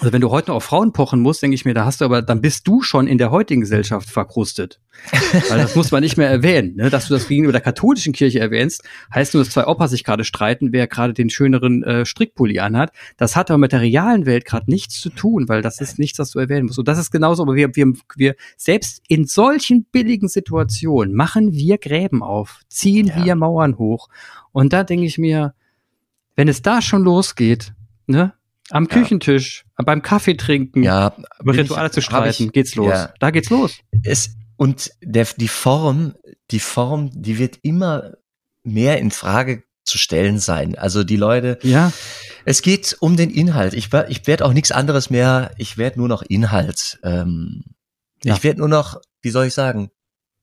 Also 0.00 0.12
wenn 0.12 0.20
du 0.20 0.30
heute 0.30 0.50
noch 0.50 0.56
auf 0.56 0.64
Frauen 0.64 0.92
pochen 0.92 1.20
musst, 1.20 1.42
denke 1.42 1.56
ich 1.56 1.64
mir, 1.64 1.74
da 1.74 1.84
hast 1.84 2.00
du 2.00 2.04
aber, 2.04 2.22
dann 2.22 2.40
bist 2.40 2.68
du 2.68 2.82
schon 2.82 3.08
in 3.08 3.18
der 3.18 3.32
heutigen 3.32 3.62
Gesellschaft 3.62 4.08
verkrustet. 4.08 4.80
Weil 5.48 5.58
das 5.58 5.74
muss 5.74 5.90
man 5.90 6.02
nicht 6.02 6.16
mehr 6.16 6.28
erwähnen. 6.28 6.76
Ne? 6.76 6.88
Dass 6.88 7.08
du 7.08 7.14
das 7.14 7.26
gegenüber 7.26 7.52
der 7.52 7.60
katholischen 7.60 8.12
Kirche 8.12 8.38
erwähnst, 8.38 8.84
heißt 9.12 9.34
nur, 9.34 9.42
dass 9.42 9.52
zwei 9.52 9.66
Opas 9.66 9.90
sich 9.90 10.04
gerade 10.04 10.22
streiten, 10.24 10.72
wer 10.72 10.86
gerade 10.86 11.14
den 11.14 11.30
schöneren 11.30 11.82
äh, 11.82 12.06
Strickpulli 12.06 12.60
anhat. 12.60 12.92
Das 13.16 13.34
hat 13.34 13.50
aber 13.50 13.58
mit 13.58 13.72
der 13.72 13.80
realen 13.80 14.24
Welt 14.24 14.44
gerade 14.44 14.70
nichts 14.70 15.00
zu 15.00 15.10
tun, 15.10 15.48
weil 15.48 15.62
das 15.62 15.80
ist 15.80 15.98
nichts, 15.98 16.18
was 16.20 16.30
du 16.30 16.38
erwähnen 16.38 16.66
musst. 16.66 16.78
Und 16.78 16.86
das 16.86 16.98
ist 16.98 17.10
genauso, 17.10 17.42
aber 17.42 17.56
wir, 17.56 17.74
wir, 17.74 17.92
wir 18.14 18.34
selbst 18.56 19.02
in 19.08 19.26
solchen 19.26 19.84
billigen 19.84 20.28
Situationen 20.28 21.12
machen 21.12 21.52
wir 21.52 21.78
Gräben 21.78 22.22
auf, 22.22 22.60
ziehen 22.68 23.08
ja. 23.08 23.24
wir 23.24 23.34
Mauern 23.34 23.78
hoch. 23.78 24.08
Und 24.52 24.72
da 24.72 24.84
denke 24.84 25.06
ich 25.06 25.18
mir, 25.18 25.54
wenn 26.36 26.46
es 26.46 26.62
da 26.62 26.80
schon 26.82 27.02
losgeht, 27.02 27.74
ne, 28.06 28.32
am 28.70 28.84
ja. 28.84 28.88
Küchentisch, 28.90 29.64
beim 29.76 30.02
Kaffee 30.02 30.36
trinken, 30.36 30.82
ja, 30.82 31.16
über 31.40 31.54
Rituale 31.54 31.86
ich, 31.86 31.92
zu 31.92 32.02
streiten, 32.02 32.44
ich, 32.44 32.52
geht's 32.52 32.74
los. 32.74 32.90
Ja. 32.90 33.14
Da 33.18 33.30
geht's 33.30 33.50
los. 33.50 33.78
Es, 34.02 34.36
und 34.56 34.90
der, 35.02 35.26
die 35.36 35.48
Form, 35.48 36.14
die 36.50 36.60
Form, 36.60 37.10
die 37.14 37.38
wird 37.38 37.58
immer 37.62 38.14
mehr 38.62 38.98
in 38.98 39.10
Frage 39.10 39.64
zu 39.84 39.98
stellen 39.98 40.38
sein. 40.38 40.76
Also 40.76 41.02
die 41.02 41.16
Leute, 41.16 41.58
ja. 41.62 41.92
es 42.44 42.62
geht 42.62 42.96
um 43.00 43.16
den 43.16 43.30
Inhalt. 43.30 43.72
Ich, 43.72 43.88
ich 44.08 44.26
werde 44.26 44.44
auch 44.44 44.52
nichts 44.52 44.70
anderes 44.70 45.10
mehr, 45.10 45.52
ich 45.56 45.78
werde 45.78 45.98
nur 45.98 46.08
noch 46.08 46.22
Inhalt. 46.22 46.98
Ähm, 47.02 47.64
ja. 48.24 48.34
Ich 48.34 48.44
werde 48.44 48.60
nur 48.60 48.68
noch, 48.68 49.00
wie 49.22 49.30
soll 49.30 49.46
ich 49.46 49.54
sagen, 49.54 49.90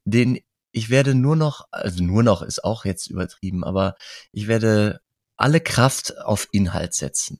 den, 0.05 0.39
ich 0.71 0.89
werde 0.89 1.13
nur 1.13 1.35
noch, 1.35 1.65
also 1.71 2.03
nur 2.03 2.23
noch 2.23 2.41
ist 2.41 2.63
auch 2.63 2.85
jetzt 2.85 3.07
übertrieben, 3.07 3.63
aber 3.63 3.95
ich 4.31 4.47
werde 4.47 5.01
alle 5.37 5.59
Kraft 5.59 6.17
auf 6.19 6.47
Inhalt 6.51 6.93
setzen. 6.93 7.39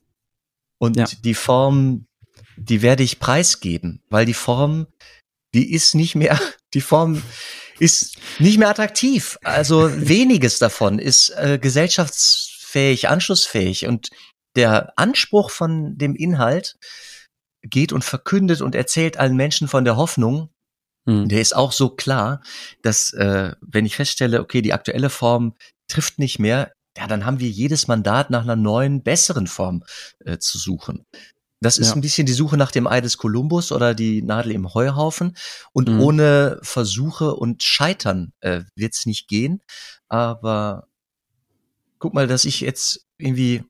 Und 0.78 0.98
ja. 0.98 1.06
die 1.24 1.34
Form, 1.34 2.08
die 2.58 2.82
werde 2.82 3.04
ich 3.04 3.20
preisgeben, 3.20 4.02
weil 4.10 4.26
die 4.26 4.34
Form, 4.34 4.88
die 5.54 5.72
ist 5.72 5.96
nicht 5.96 6.16
mehr, 6.16 6.40
die 6.74 6.82
Form 6.82 7.22
ist 7.80 8.18
nicht 8.40 8.58
mehr 8.58 8.70
attraktiv. 8.70 9.38
Also 9.44 9.90
weniges 10.08 10.60
davon 10.60 11.00
ist 11.00 11.30
äh, 11.30 11.60
gesellschaftsfähig, 11.62 13.10
anschlussfähig. 13.10 13.88
Und 13.88 14.10
der 14.56 14.94
Anspruch 14.98 15.52
von 15.52 15.98
dem 15.98 16.16
Inhalt 16.16 16.78
geht 17.62 17.92
und 17.92 18.04
verkündet 18.04 18.62
und 18.62 18.76
erzählt 18.76 19.18
allen 19.18 19.36
Menschen 19.36 19.68
von 19.68 19.86
der 19.86 19.98
Hoffnung, 19.98 20.50
mhm. 21.06 21.28
der 21.28 21.42
ist 21.42 21.56
auch 21.56 21.72
so 21.72 21.90
klar, 21.90 22.42
dass 22.82 23.12
äh, 23.14 23.54
wenn 23.62 23.86
ich 23.86 23.96
feststelle, 23.96 24.42
okay, 24.42 24.62
die 24.62 24.74
aktuelle 24.74 25.10
Form 25.10 25.56
trifft 25.88 26.20
nicht 26.20 26.40
mehr, 26.40 26.72
ja, 26.98 27.08
dann 27.08 27.26
haben 27.26 27.40
wir 27.40 27.50
jedes 27.50 27.88
Mandat 27.88 28.30
nach 28.30 28.44
einer 28.44 28.56
neuen, 28.56 29.04
besseren 29.04 29.48
Form 29.48 29.84
äh, 30.20 30.38
zu 30.38 30.58
suchen. 30.58 31.06
Das 31.62 31.78
ist 31.78 31.90
ja. 31.90 31.96
ein 31.96 32.02
bisschen 32.02 32.28
die 32.28 32.34
Suche 32.34 32.58
nach 32.58 32.72
dem 32.72 32.86
Ei 32.86 33.02
des 33.02 33.18
Kolumbus 33.18 33.72
oder 33.72 33.96
die 33.96 34.22
Nadel 34.22 34.52
im 34.52 34.74
Heuhaufen. 34.74 35.36
Und 35.74 35.90
mhm. 35.90 36.00
ohne 36.00 36.60
Versuche 36.62 37.34
und 37.34 37.64
Scheitern 37.64 38.34
äh, 38.42 38.62
wird 38.76 38.94
es 38.94 39.06
nicht 39.06 39.28
gehen. 39.28 39.62
Aber 40.08 40.88
guck 41.98 42.14
mal, 42.14 42.28
dass 42.28 42.46
ich 42.46 42.62
jetzt 42.62 43.06
irgendwie, 43.18 43.64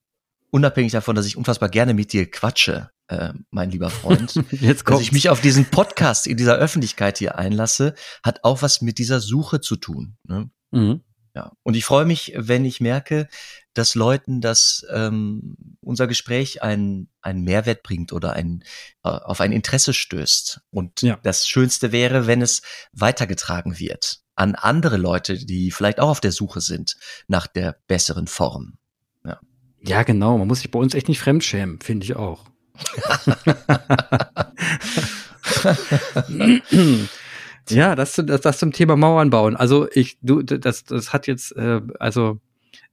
unabhängig 0.52 0.92
davon, 0.92 1.16
dass 1.16 1.26
ich 1.26 1.38
unfassbar 1.38 1.70
gerne 1.70 1.94
mit 1.94 2.12
dir 2.12 2.30
quatsche, 2.30 2.90
äh, 3.08 3.34
mein 3.52 3.72
lieber 3.72 3.90
Freund, 3.90 4.34
jetzt 4.52 4.90
dass 4.90 5.00
ich 5.00 5.12
mich 5.12 5.30
auf 5.30 5.40
diesen 5.40 5.66
Podcast 5.66 6.28
in 6.28 6.38
dieser 6.38 6.56
Öffentlichkeit 6.56 7.20
hier 7.20 7.38
einlasse, 7.38 7.94
hat 8.24 8.44
auch 8.44 8.62
was 8.62 8.82
mit 8.82 8.98
dieser 8.98 9.22
Suche 9.22 9.62
zu 9.62 9.76
tun. 9.76 10.18
Ne? 10.28 10.50
Mhm. 10.72 11.02
Ja, 11.36 11.52
und 11.64 11.76
ich 11.76 11.84
freue 11.84 12.06
mich, 12.06 12.32
wenn 12.38 12.64
ich 12.64 12.80
merke, 12.80 13.28
dass 13.74 13.94
Leuten 13.94 14.40
das 14.40 14.86
ähm, 14.90 15.58
unser 15.82 16.08
Gespräch 16.08 16.64
einen, 16.64 17.10
einen 17.22 17.44
Mehrwert 17.44 17.84
bringt 17.84 18.14
oder 18.14 18.32
ein, 18.34 18.64
äh, 19.04 19.10
auf 19.10 19.42
ein 19.42 19.52
Interesse 19.52 19.94
stößt. 19.94 20.62
Und 20.72 21.02
ja. 21.02 21.20
das 21.24 21.46
Schönste 21.46 21.92
wäre, 21.92 22.26
wenn 22.26 22.42
es 22.42 22.62
weitergetragen 22.94 23.78
wird 23.80 24.22
an 24.36 24.56
andere 24.56 24.96
Leute, 24.96 25.46
die 25.46 25.72
vielleicht 25.72 26.00
auch 26.00 26.10
auf 26.10 26.22
der 26.22 26.32
Suche 26.32 26.62
sind 26.62 26.96
nach 27.28 27.48
der 27.48 27.78
besseren 27.88 28.28
Form. 28.28 28.78
Ja, 29.26 29.40
ja 29.82 30.04
genau. 30.04 30.38
Man 30.38 30.48
muss 30.48 30.62
sich 30.62 30.72
bei 30.72 30.80
uns 30.80 30.94
echt 30.94 31.10
nicht 31.10 31.20
fremdschämen, 31.20 31.82
finde 31.82 32.06
ich 32.06 32.16
auch. 32.16 32.46
Ja, 37.70 37.96
das, 37.96 38.16
das, 38.16 38.42
das 38.42 38.60
zum 38.60 38.72
Thema 38.72 38.96
Mauern 38.96 39.30
bauen. 39.30 39.56
Also 39.56 39.88
ich, 39.92 40.18
du, 40.22 40.42
das, 40.44 40.84
das 40.84 41.14
hat 41.14 41.28
jetzt, 41.28 41.56
äh, 41.56 41.82
also 42.00 42.40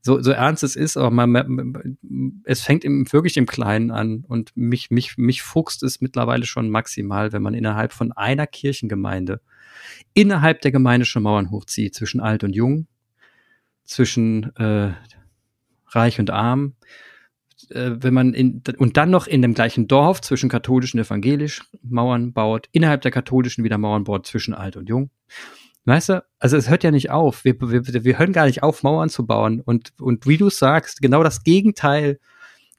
so, 0.00 0.20
so 0.20 0.32
ernst 0.32 0.62
es 0.62 0.76
ist, 0.76 0.96
aber 0.96 1.11
man, 1.11 1.98
es 2.44 2.62
fängt 2.62 2.85
im, 2.85 3.11
wirklich 3.12 3.37
im 3.37 3.46
Kleinen 3.46 3.90
an 3.90 4.24
und 4.26 4.56
mich, 4.56 4.90
mich, 4.90 5.16
mich 5.16 5.42
fuchst 5.42 5.82
es 5.82 6.00
mittlerweile 6.00 6.46
schon 6.46 6.70
maximal, 6.70 7.32
wenn 7.32 7.42
man 7.42 7.54
innerhalb 7.54 7.92
von 7.92 8.12
einer 8.12 8.46
Kirchengemeinde 8.46 9.40
innerhalb 10.14 10.61
der 10.61 10.72
Gemeinde 10.72 11.06
schon 11.06 11.22
Mauern 11.22 11.50
hochzieht, 11.50 11.94
zwischen 11.94 12.20
alt 12.20 12.44
und 12.44 12.54
jung, 12.54 12.87
zwischen 13.85 14.54
äh, 14.56 14.92
reich 15.88 16.18
und 16.18 16.30
arm, 16.30 16.74
äh, 17.70 17.92
wenn 18.03 18.14
man 18.14 18.35
in, 18.35 18.62
und 18.79 18.96
dann 18.96 19.11
noch 19.11 19.27
in 19.27 19.42
dem 19.42 19.55
gleichen 19.55 19.88
Dorf 19.88 20.20
zwischen 20.20 20.48
katholisch 20.48 20.94
und 20.94 21.01
evangelisch 21.01 21.62
Mauern 21.83 22.33
baut, 22.33 22.68
innerhalb 22.72 23.03
der 23.03 23.11
katholischen 23.11 23.64
wieder 23.64 23.79
Mauern 23.79 24.05
baut 24.05 24.27
zwischen 24.27 24.55
alt 24.55 24.77
und 24.77 24.88
jung. 24.88 25.11
Weißt 25.85 26.11
du, 26.11 26.25
also 26.38 26.57
es 26.57 26.68
hört 26.68 26.85
ja 26.85 26.90
nicht 26.90 27.11
auf. 27.11 27.44
Wir, 27.44 27.61
wir, 27.61 28.05
wir 28.05 28.18
hören 28.18 28.33
gar 28.33 28.46
nicht 28.46 28.62
auf, 28.62 28.83
Mauern 28.83 29.09
zu 29.09 29.27
bauen. 29.27 29.61
Und, 29.61 29.92
und 30.01 30.27
wie 30.27 30.37
du 30.37 30.48
sagst, 30.48 31.03
genau 31.03 31.25
das 31.25 31.42
Gegenteil, 31.42 32.20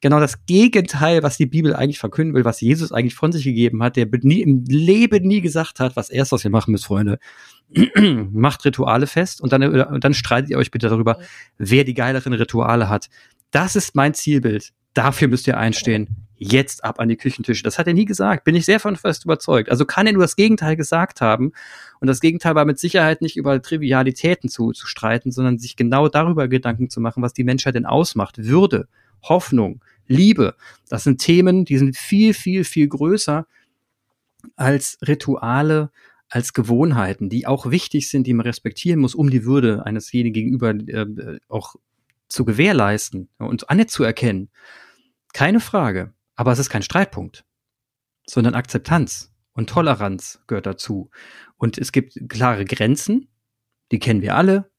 genau 0.04 0.20
das 0.20 0.46
Gegenteil, 0.46 1.24
was 1.24 1.38
die 1.38 1.46
Bibel 1.46 1.76
eigentlich 1.76 2.00
verkünden 2.00 2.36
will, 2.36 2.46
was 2.46 2.62
Jesus 2.62 2.92
eigentlich 2.92 3.16
von 3.16 3.32
sich 3.32 3.44
gegeben 3.44 3.82
hat, 3.82 3.96
der 3.96 4.08
nie, 4.22 4.42
im 4.42 4.64
Leben 4.66 5.26
nie 5.26 5.42
gesagt 5.42 5.80
hat, 5.80 5.96
was 5.96 6.10
erst, 6.10 6.32
was 6.32 6.46
ihr 6.46 6.52
machen 6.52 6.72
müsst, 6.72 6.86
Freunde, 6.86 7.20
macht 8.32 8.64
Rituale 8.66 9.08
fest 9.08 9.42
und 9.42 9.52
dann, 9.52 9.64
und 9.64 10.04
dann 10.04 10.14
streitet 10.14 10.52
ihr 10.52 10.58
euch 10.58 10.72
bitte 10.72 10.90
darüber, 10.90 11.20
wer 11.58 11.86
die 11.86 11.94
geileren 11.94 12.34
Rituale 12.34 12.90
hat. 12.90 13.10
Das 13.54 13.76
ist 13.76 13.96
mein 13.96 14.16
Zielbild. 14.16 14.74
Dafür 14.96 15.28
müsst 15.28 15.46
ihr 15.48 15.58
einstehen. 15.58 16.10
Jetzt 16.36 16.84
ab 16.84 17.00
an 17.00 17.08
die 17.08 17.18
Küchentische. 17.18 17.62
Das 17.64 17.78
hat 17.78 17.86
er 17.86 17.94
nie 17.94 18.06
gesagt. 18.06 18.46
Bin 18.46 18.56
ich 18.56 18.66
sehr 18.66 18.80
von 18.80 18.96
fest 18.96 19.26
überzeugt. 19.26 19.70
Also 19.70 19.86
kann 19.86 20.08
er 20.08 20.14
nur 20.14 20.24
das 20.24 20.36
Gegenteil 20.36 20.76
gesagt 20.76 21.22
haben. 21.22 21.52
Und 22.00 22.08
das 22.08 22.20
Gegenteil 22.20 22.56
war 22.56 22.66
mit 22.66 22.80
Sicherheit 22.80 23.22
nicht 23.22 23.38
über 23.38 23.62
Trivialitäten 23.62 24.50
zu, 24.50 24.72
zu 24.72 24.88
streiten, 24.88 25.32
sondern 25.32 25.60
sich 25.60 25.76
genau 25.76 26.10
darüber 26.10 26.48
Gedanken 26.48 26.90
zu 26.90 27.00
machen, 27.00 27.22
was 27.22 27.34
die 27.34 27.44
Menschheit 27.44 27.76
denn 27.76 27.86
ausmacht. 27.86 28.40
Würde, 28.40 28.88
Hoffnung, 29.22 29.84
Liebe. 30.08 30.56
Das 30.90 31.04
sind 31.04 31.22
Themen, 31.22 31.64
die 31.64 31.78
sind 31.78 31.96
viel, 31.96 32.34
viel, 32.34 32.64
viel 32.64 32.88
größer 32.88 33.46
als 34.56 34.98
Rituale, 35.08 35.92
als 36.28 36.54
Gewohnheiten, 36.54 37.30
die 37.30 37.46
auch 37.46 37.70
wichtig 37.70 38.10
sind, 38.10 38.26
die 38.26 38.34
man 38.34 38.48
respektieren 38.48 39.00
muss, 39.00 39.14
um 39.14 39.30
die 39.30 39.46
Würde 39.46 39.86
einesjenigen 39.86 40.34
gegenüber 40.34 40.72
äh, 40.72 41.40
auch 41.48 41.76
zu 42.28 42.46
gewährleisten 42.46 43.30
und 43.38 43.70
anzuerkennen. 43.70 44.50
Keine 45.34 45.60
Frage. 45.60 46.14
Aber 46.36 46.52
es 46.52 46.60
ist 46.60 46.70
kein 46.70 46.82
Streitpunkt, 46.82 47.46
sondern 48.26 48.56
Akzeptanz 48.56 49.34
und 49.54 49.70
Toleranz 49.70 50.42
gehört 50.48 50.66
dazu. 50.66 51.12
Und 51.58 51.78
es 51.78 51.92
gibt 51.92 52.18
klare 52.28 52.66
Grenzen, 52.66 53.30
die 53.92 54.00
kennen 54.00 54.22
wir 54.22 54.36
alle. 54.36 54.72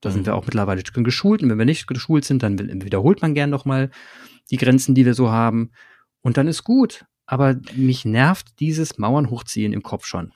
Da 0.00 0.10
sind 0.10 0.22
mhm. 0.22 0.26
wir 0.26 0.34
auch 0.34 0.46
mittlerweile 0.46 0.82
geschult. 0.82 1.42
Und 1.42 1.50
wenn 1.50 1.58
wir 1.58 1.64
nicht 1.64 1.86
geschult 1.86 2.24
sind, 2.24 2.42
dann 2.42 2.58
wiederholt 2.58 3.22
man 3.22 3.34
gern 3.34 3.50
nochmal 3.50 3.90
die 4.50 4.56
Grenzen, 4.56 4.94
die 4.94 5.04
wir 5.04 5.14
so 5.14 5.30
haben. 5.30 5.72
Und 6.22 6.36
dann 6.36 6.48
ist 6.48 6.64
gut. 6.64 7.06
Aber 7.26 7.56
mich 7.74 8.04
nervt 8.04 8.60
dieses 8.60 8.98
Mauern 8.98 9.30
hochziehen 9.30 9.72
im 9.72 9.82
Kopf 9.82 10.04
schon. 10.06 10.32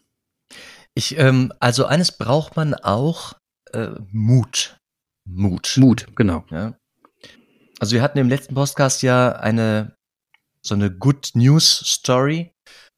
Ich, 0.95 1.19
ähm, 1.19 1.53
also 1.61 1.85
eines 1.85 2.17
braucht 2.17 2.57
man 2.57 2.75
auch 2.75 3.35
äh, 3.73 3.91
Mut. 4.11 4.81
Mut. 5.31 5.75
Mut, 5.77 6.07
genau. 6.17 6.45
Ja. 6.51 6.75
Also 7.79 7.95
wir 7.95 8.03
hatten 8.03 8.19
im 8.19 8.29
letzten 8.29 8.55
Podcast 8.55 9.03
ja 9.03 9.33
eine 9.33 9.95
so 10.63 10.75
eine 10.75 10.91
Good 10.91 11.31
News 11.35 11.83
Story 11.87 12.53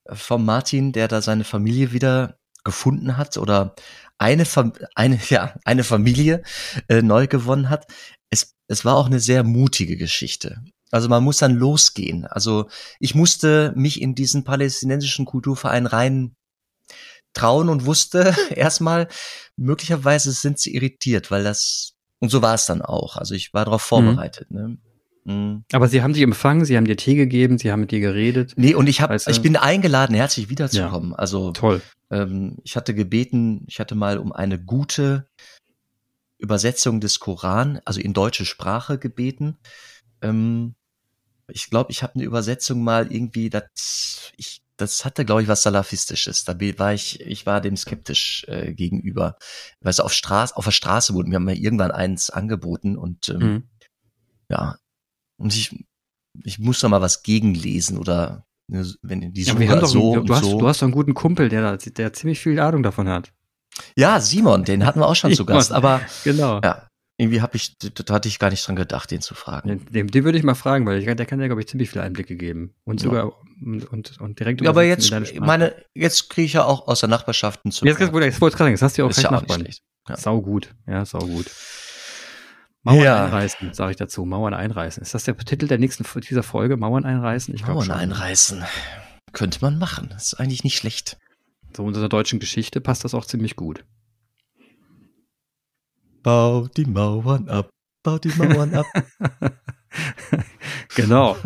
von 0.08 0.44
Martin, 0.44 0.92
der 0.92 1.08
da 1.08 1.20
seine 1.22 1.44
Familie 1.44 1.92
wieder 1.92 2.38
gefunden 2.64 3.16
hat 3.16 3.36
oder 3.36 3.74
eine, 4.18 4.44
Fam 4.44 4.72
eine, 4.94 5.18
ja, 5.28 5.54
eine 5.64 5.84
Familie 5.84 6.42
äh, 6.88 7.02
neu 7.02 7.26
gewonnen 7.26 7.68
hat. 7.68 7.86
Es, 8.30 8.54
es 8.68 8.84
war 8.84 8.96
auch 8.96 9.06
eine 9.06 9.20
sehr 9.20 9.42
mutige 9.42 9.96
Geschichte. 9.96 10.62
Also 10.92 11.08
man 11.08 11.22
muss 11.22 11.38
dann 11.38 11.54
losgehen. 11.54 12.26
Also 12.26 12.68
ich 12.98 13.14
musste 13.14 13.72
mich 13.76 14.00
in 14.00 14.14
diesen 14.14 14.44
palästinensischen 14.44 15.24
Kulturverein 15.24 15.86
rein 15.86 16.34
trauen 17.32 17.68
und 17.68 17.86
wusste 17.86 18.34
erstmal, 18.50 19.08
möglicherweise 19.56 20.32
sind 20.32 20.58
sie 20.58 20.74
irritiert, 20.74 21.30
weil 21.30 21.44
das 21.44 21.94
und 22.20 22.28
so 22.28 22.42
war 22.42 22.54
es 22.54 22.66
dann 22.66 22.82
auch. 22.82 23.16
Also 23.16 23.34
ich 23.34 23.52
war 23.52 23.64
darauf 23.64 23.82
mhm. 23.82 23.88
vorbereitet. 23.88 24.50
Mhm. 24.50 24.56
Ne? 24.56 24.78
Mhm. 25.24 25.64
Aber 25.72 25.88
sie 25.88 26.02
haben 26.02 26.12
dich 26.12 26.22
empfangen, 26.22 26.64
sie 26.64 26.76
haben 26.76 26.86
dir 26.86 26.96
Tee 26.96 27.14
gegeben, 27.14 27.58
sie 27.58 27.72
haben 27.72 27.80
mit 27.80 27.90
dir 27.90 28.00
geredet. 28.00 28.54
Nee, 28.56 28.74
und 28.74 28.88
ich 28.88 29.00
habe, 29.00 29.16
ich 29.16 29.42
bin 29.42 29.56
eingeladen, 29.56 30.14
herzlich 30.14 30.48
wiederzukommen. 30.48 31.10
Ja. 31.10 31.16
Also 31.16 31.52
toll. 31.52 31.82
Ähm, 32.10 32.58
ich 32.62 32.76
hatte 32.76 32.94
gebeten, 32.94 33.64
ich 33.66 33.80
hatte 33.80 33.94
mal 33.94 34.18
um 34.18 34.32
eine 34.32 34.62
gute 34.62 35.26
Übersetzung 36.38 37.00
des 37.00 37.20
Koran, 37.20 37.80
also 37.84 38.00
in 38.00 38.12
deutsche 38.12 38.46
Sprache 38.46 38.98
gebeten. 38.98 39.58
Ähm, 40.22 40.74
ich 41.48 41.68
glaube, 41.68 41.90
ich 41.90 42.02
habe 42.02 42.14
eine 42.14 42.24
Übersetzung 42.24 42.82
mal 42.82 43.12
irgendwie, 43.12 43.50
das, 43.50 44.32
ich, 44.36 44.62
das 44.80 45.04
hatte, 45.04 45.24
glaube 45.24 45.42
ich, 45.42 45.48
was 45.48 45.62
Salafistisches. 45.62 46.44
Da 46.44 46.58
war 46.78 46.94
ich, 46.94 47.20
ich 47.20 47.46
war 47.46 47.60
dem 47.60 47.76
skeptisch 47.76 48.44
äh, 48.48 48.74
gegenüber. 48.74 49.36
Weißt 49.80 49.98
du, 49.98 50.04
auf 50.04 50.12
Straße, 50.12 50.56
auf 50.56 50.64
der 50.64 50.70
Straße 50.72 51.14
wurden 51.14 51.30
mir 51.30 51.38
mal 51.38 51.56
irgendwann 51.56 51.90
eins 51.90 52.30
angeboten 52.30 52.96
und 52.96 53.28
ähm, 53.28 53.38
mhm. 53.38 53.62
ja, 54.48 54.76
und 55.38 55.54
ich, 55.54 55.84
ich 56.44 56.58
muss 56.58 56.80
da 56.80 56.88
mal 56.88 57.00
was 57.00 57.22
gegenlesen 57.22 57.98
oder 57.98 58.44
ne, 58.68 58.86
wenn 59.02 59.32
die 59.32 59.42
ja, 59.42 59.58
wir 59.58 59.68
haben 59.68 59.80
doch, 59.80 59.88
so 59.88 60.20
du, 60.20 60.34
hast, 60.34 60.44
so. 60.44 60.58
du 60.58 60.68
hast 60.68 60.82
doch 60.82 60.86
einen 60.86 60.92
guten 60.92 61.14
Kumpel, 61.14 61.48
der, 61.48 61.76
der 61.76 62.12
ziemlich 62.12 62.40
viel 62.40 62.58
Ahnung 62.60 62.82
davon 62.82 63.08
hat. 63.08 63.32
Ja, 63.96 64.20
Simon, 64.20 64.64
den 64.64 64.84
hatten 64.84 65.00
wir 65.00 65.06
auch 65.06 65.16
schon 65.16 65.32
zu 65.34 65.46
Gast, 65.46 65.72
aber 65.72 66.02
genau. 66.24 66.60
Ja, 66.62 66.89
irgendwie 67.20 67.42
habe 67.42 67.56
ich, 67.56 67.76
da 67.78 68.14
hatte 68.14 68.28
ich 68.28 68.38
gar 68.38 68.48
nicht 68.48 68.66
dran 68.66 68.76
gedacht, 68.76 69.10
den 69.10 69.20
zu 69.20 69.34
fragen. 69.34 69.84
Den, 69.90 70.06
den 70.06 70.24
würde 70.24 70.38
ich 70.38 70.44
mal 70.44 70.54
fragen, 70.54 70.86
weil 70.86 70.98
ich, 70.98 71.04
der 71.04 71.26
kann 71.26 71.38
ja, 71.38 71.46
glaube 71.46 71.60
ich, 71.60 71.68
ziemlich 71.68 71.90
viele 71.90 72.02
Einblicke 72.02 72.34
geben. 72.34 72.74
Und 72.84 72.98
sogar 72.98 73.26
ja. 73.26 73.32
und, 73.62 73.84
und, 73.84 74.20
und 74.20 74.40
direkt 74.40 74.62
ja, 74.62 74.70
aber 74.70 74.84
jetzt, 74.84 75.12
meine, 75.38 75.74
jetzt 75.92 76.30
kriege 76.30 76.46
ich 76.46 76.54
ja 76.54 76.64
auch 76.64 76.88
aus 76.88 77.00
der 77.00 77.10
Nachbarschaft 77.10 77.60
einen 77.64 77.72
Jetzt, 77.72 77.82
jetzt, 77.84 78.00
jetzt 78.00 78.40
wollte 78.40 78.54
ich 78.54 78.58
sagen, 78.58 78.70
jetzt 78.70 78.80
hast 78.80 78.96
du 78.96 79.02
ja 79.02 79.08
auch 79.08 79.12
keinen 79.12 79.24
ja 79.24 79.30
Nachbarn. 79.32 79.68
Ja. 80.08 80.16
Sau 80.16 80.40
gut, 80.40 80.74
ja, 80.86 81.04
sau 81.04 81.18
gut. 81.18 81.46
Mauern 82.82 83.04
ja. 83.04 83.26
einreißen, 83.26 83.74
sage 83.74 83.90
ich 83.90 83.98
dazu. 83.98 84.24
Mauern 84.24 84.54
einreißen. 84.54 85.02
Ist 85.02 85.12
das 85.12 85.24
der 85.24 85.36
Titel 85.36 85.66
der 85.66 85.76
nächsten 85.76 86.04
dieser 86.22 86.42
Folge? 86.42 86.78
Mauern 86.78 87.04
einreißen? 87.04 87.54
Ich 87.54 87.66
Mauern 87.66 87.84
schon. 87.84 87.94
einreißen. 87.94 88.64
Könnte 89.32 89.58
man 89.60 89.78
machen. 89.78 90.08
Das 90.10 90.32
ist 90.32 90.34
eigentlich 90.40 90.64
nicht 90.64 90.78
schlecht. 90.78 91.18
So 91.76 91.82
in 91.82 91.88
unserer 91.88 92.08
deutschen 92.08 92.40
Geschichte 92.40 92.80
passt 92.80 93.04
das 93.04 93.12
auch 93.12 93.26
ziemlich 93.26 93.56
gut. 93.56 93.84
Bau 96.22 96.66
die 96.66 96.84
Mauern 96.84 97.48
ab, 97.48 97.70
bau 98.02 98.18
die 98.18 98.32
Mauern 98.36 98.74
ab. 98.74 98.86
genau. 100.94 101.36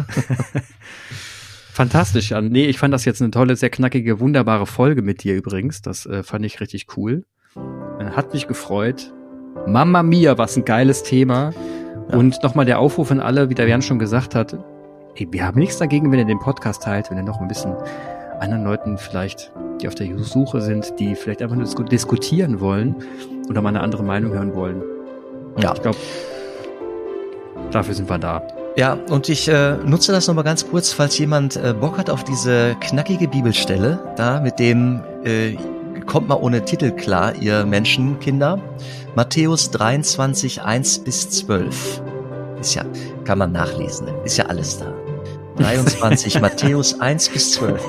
Fantastisch, 1.73 2.31
Jan. 2.31 2.49
Nee, 2.49 2.67
ich 2.67 2.79
fand 2.79 2.93
das 2.93 3.05
jetzt 3.05 3.23
eine 3.23 3.31
tolle, 3.31 3.57
sehr 3.57 3.71
knackige, 3.71 4.21
wunderbare 4.21 4.67
Folge 4.67 5.03
mit 5.03 5.23
dir 5.23 5.35
übrigens. 5.35 5.83
Das 5.83 6.07
äh, 6.07 6.23
fand 6.23 6.45
ich 6.45 6.61
richtig 6.61 6.87
cool. 6.97 7.25
Hat 8.15 8.33
mich 8.33 8.47
gefreut. 8.47 9.13
Mama 9.67 10.03
Mia, 10.03 10.39
was 10.39 10.57
ein 10.57 10.65
geiles 10.65 11.03
Thema. 11.03 11.53
Ja. 12.11 12.17
Und 12.17 12.43
nochmal 12.43 12.67
der 12.67 12.79
Aufruf 12.79 13.11
an 13.11 13.21
alle, 13.21 13.51
wie 13.51 13.55
der 13.55 13.69
Jan 13.69 13.83
schon 13.83 13.99
gesagt 13.99 14.35
hat, 14.35 14.59
ey, 15.17 15.29
wir 15.31 15.47
haben 15.47 15.59
nichts 15.59 15.79
dagegen, 15.79 16.11
wenn 16.13 16.19
ihr 16.19 16.25
den 16.25 16.39
Podcast 16.39 16.83
teilt, 16.83 17.11
wenn 17.11 17.19
ihr 17.19 17.25
noch 17.25 17.41
ein 17.41 17.49
bisschen 17.49 17.75
anderen 18.41 18.65
Leuten 18.65 18.99
vielleicht, 18.99 19.53
die 19.81 19.89
auf 19.89 19.95
der 19.95 20.07
Suche 20.19 20.61
sind, 20.61 20.95
die 20.99 21.15
vielleicht 21.15 21.43
einfach 21.43 21.57
nur 21.57 21.67
diskutieren 21.87 22.61
wollen 22.61 22.97
oder 23.49 23.61
mal 23.61 23.71
eine 23.71 23.81
andere 23.81 24.03
Meinung 24.03 24.33
hören 24.33 24.55
wollen. 24.55 24.83
Ja. 25.59 25.73
Ich 25.75 25.83
glaube, 25.83 25.99
dafür 27.71 27.95
sind 27.95 28.09
wir 28.09 28.19
da. 28.19 28.43
Ja, 28.77 28.99
und 29.11 29.29
ich 29.29 29.47
äh, 29.47 29.77
nutze 29.85 30.11
das 30.11 30.27
nochmal 30.27 30.45
ganz 30.45 30.69
kurz, 30.69 30.93
falls 30.93 31.17
jemand 31.19 31.57
äh, 31.57 31.75
Bock 31.79 31.97
hat 31.97 32.11
auf 32.11 32.25
diese 32.25 32.75
knackige 32.81 33.29
Bibelstelle, 33.29 34.01
da 34.17 34.41
mit 34.41 34.59
dem 34.59 35.01
äh, 35.25 35.55
kommt 36.07 36.29
mal 36.29 36.37
ohne 36.37 36.65
Titel 36.65 36.91
klar, 36.91 37.35
ihr 37.37 37.65
Menschenkinder. 37.65 38.59
Matthäus 39.15 39.71
23, 39.71 40.63
1 40.63 40.99
bis 41.01 41.31
12. 41.31 42.03
Ist 42.61 42.75
ja, 42.75 42.85
kann 43.25 43.39
man 43.39 43.53
nachlesen, 43.53 44.09
ist 44.25 44.37
ja 44.37 44.47
alles 44.47 44.79
da. 44.79 45.04
23, 45.57 46.41
Matthäus 46.41 47.01
1 47.01 47.29
bis 47.29 47.53
12. 47.53 47.83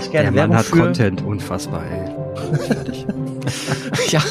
Ich 0.00 0.10
gerne 0.10 0.32
Der 0.32 0.48
Mann 0.48 0.56
hat 0.56 0.66
für. 0.66 0.78
Content, 0.78 1.22
unfassbar, 1.22 1.84
ey. 1.86 2.14
ja. 4.10 4.22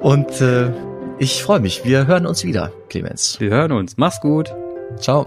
Und 0.00 0.40
äh, 0.40 0.70
ich 1.18 1.42
freue 1.42 1.60
mich. 1.60 1.84
Wir 1.84 2.06
hören 2.06 2.26
uns 2.26 2.44
wieder, 2.44 2.72
Clemens. 2.88 3.40
Wir 3.40 3.50
hören 3.50 3.72
uns. 3.72 3.96
Mach's 3.96 4.20
gut. 4.20 4.54
Ciao. 4.98 5.26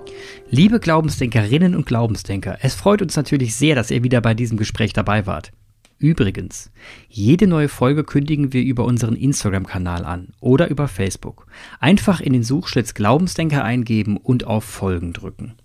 Liebe 0.49 0.79
Glaubensdenkerinnen 0.79 1.75
und 1.75 1.85
Glaubensdenker, 1.85 2.57
es 2.61 2.75
freut 2.75 3.01
uns 3.01 3.15
natürlich 3.15 3.55
sehr, 3.55 3.75
dass 3.75 3.91
ihr 3.91 4.03
wieder 4.03 4.21
bei 4.21 4.33
diesem 4.33 4.57
Gespräch 4.57 4.93
dabei 4.93 5.25
wart. 5.25 5.51
Übrigens, 5.99 6.71
jede 7.09 7.47
neue 7.47 7.69
Folge 7.69 8.03
kündigen 8.03 8.53
wir 8.53 8.61
über 8.61 8.85
unseren 8.85 9.15
Instagram-Kanal 9.15 10.05
an 10.05 10.29
oder 10.39 10.69
über 10.69 10.87
Facebook. 10.87 11.47
Einfach 11.79 12.21
in 12.21 12.33
den 12.33 12.43
Suchschlitz 12.43 12.93
Glaubensdenker 12.93 13.63
eingeben 13.63 14.17
und 14.17 14.45
auf 14.45 14.63
Folgen 14.63 15.11
drücken. 15.11 15.55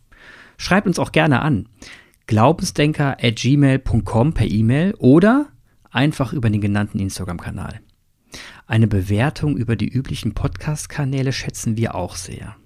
Schreibt 0.57 0.87
uns 0.87 0.99
auch 0.99 1.12
gerne 1.12 1.43
an. 1.43 1.69
Glaubensdenker 2.27 3.17
at 3.23 3.37
gmail.com 3.37 4.35
per 4.35 4.47
E-Mail 4.47 4.95
oder 4.99 5.49
einfach 5.91 6.33
über 6.33 6.51
den 6.51 6.61
genannten 6.61 6.99
Instagram-Kanal. 6.99 7.81
Eine 8.67 8.87
Bewertung 8.87 9.57
über 9.57 9.77
die 9.77 9.88
üblichen 9.88 10.35
Podcast-Kanäle 10.35 11.33
schätzen 11.33 11.77
wir 11.77 11.95
auch 11.95 12.17
sehr. 12.17 12.57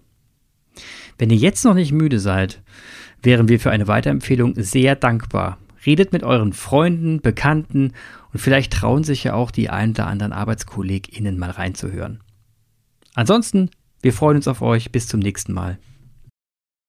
Wenn 1.18 1.30
ihr 1.30 1.36
jetzt 1.36 1.64
noch 1.64 1.74
nicht 1.74 1.92
müde 1.92 2.20
seid, 2.20 2.62
wären 3.22 3.48
wir 3.48 3.58
für 3.58 3.70
eine 3.70 3.88
Weiterempfehlung 3.88 4.54
sehr 4.56 4.94
dankbar 4.94 5.58
Redet 5.86 6.12
mit 6.12 6.24
euren 6.24 6.52
Freunden, 6.52 7.20
Bekannten 7.20 7.92
und 8.32 8.40
vielleicht 8.40 8.72
trauen 8.72 9.04
sich 9.04 9.24
ja 9.24 9.34
auch 9.34 9.52
die 9.52 9.70
ein 9.70 9.90
oder 9.90 10.08
anderen 10.08 10.32
ArbeitskollegInnen 10.32 11.38
mal 11.38 11.50
reinzuhören. 11.50 12.20
Ansonsten, 13.14 13.70
wir 14.02 14.12
freuen 14.12 14.36
uns 14.36 14.48
auf 14.48 14.62
euch. 14.62 14.90
Bis 14.90 15.06
zum 15.06 15.20
nächsten 15.20 15.52
Mal. 15.52 15.78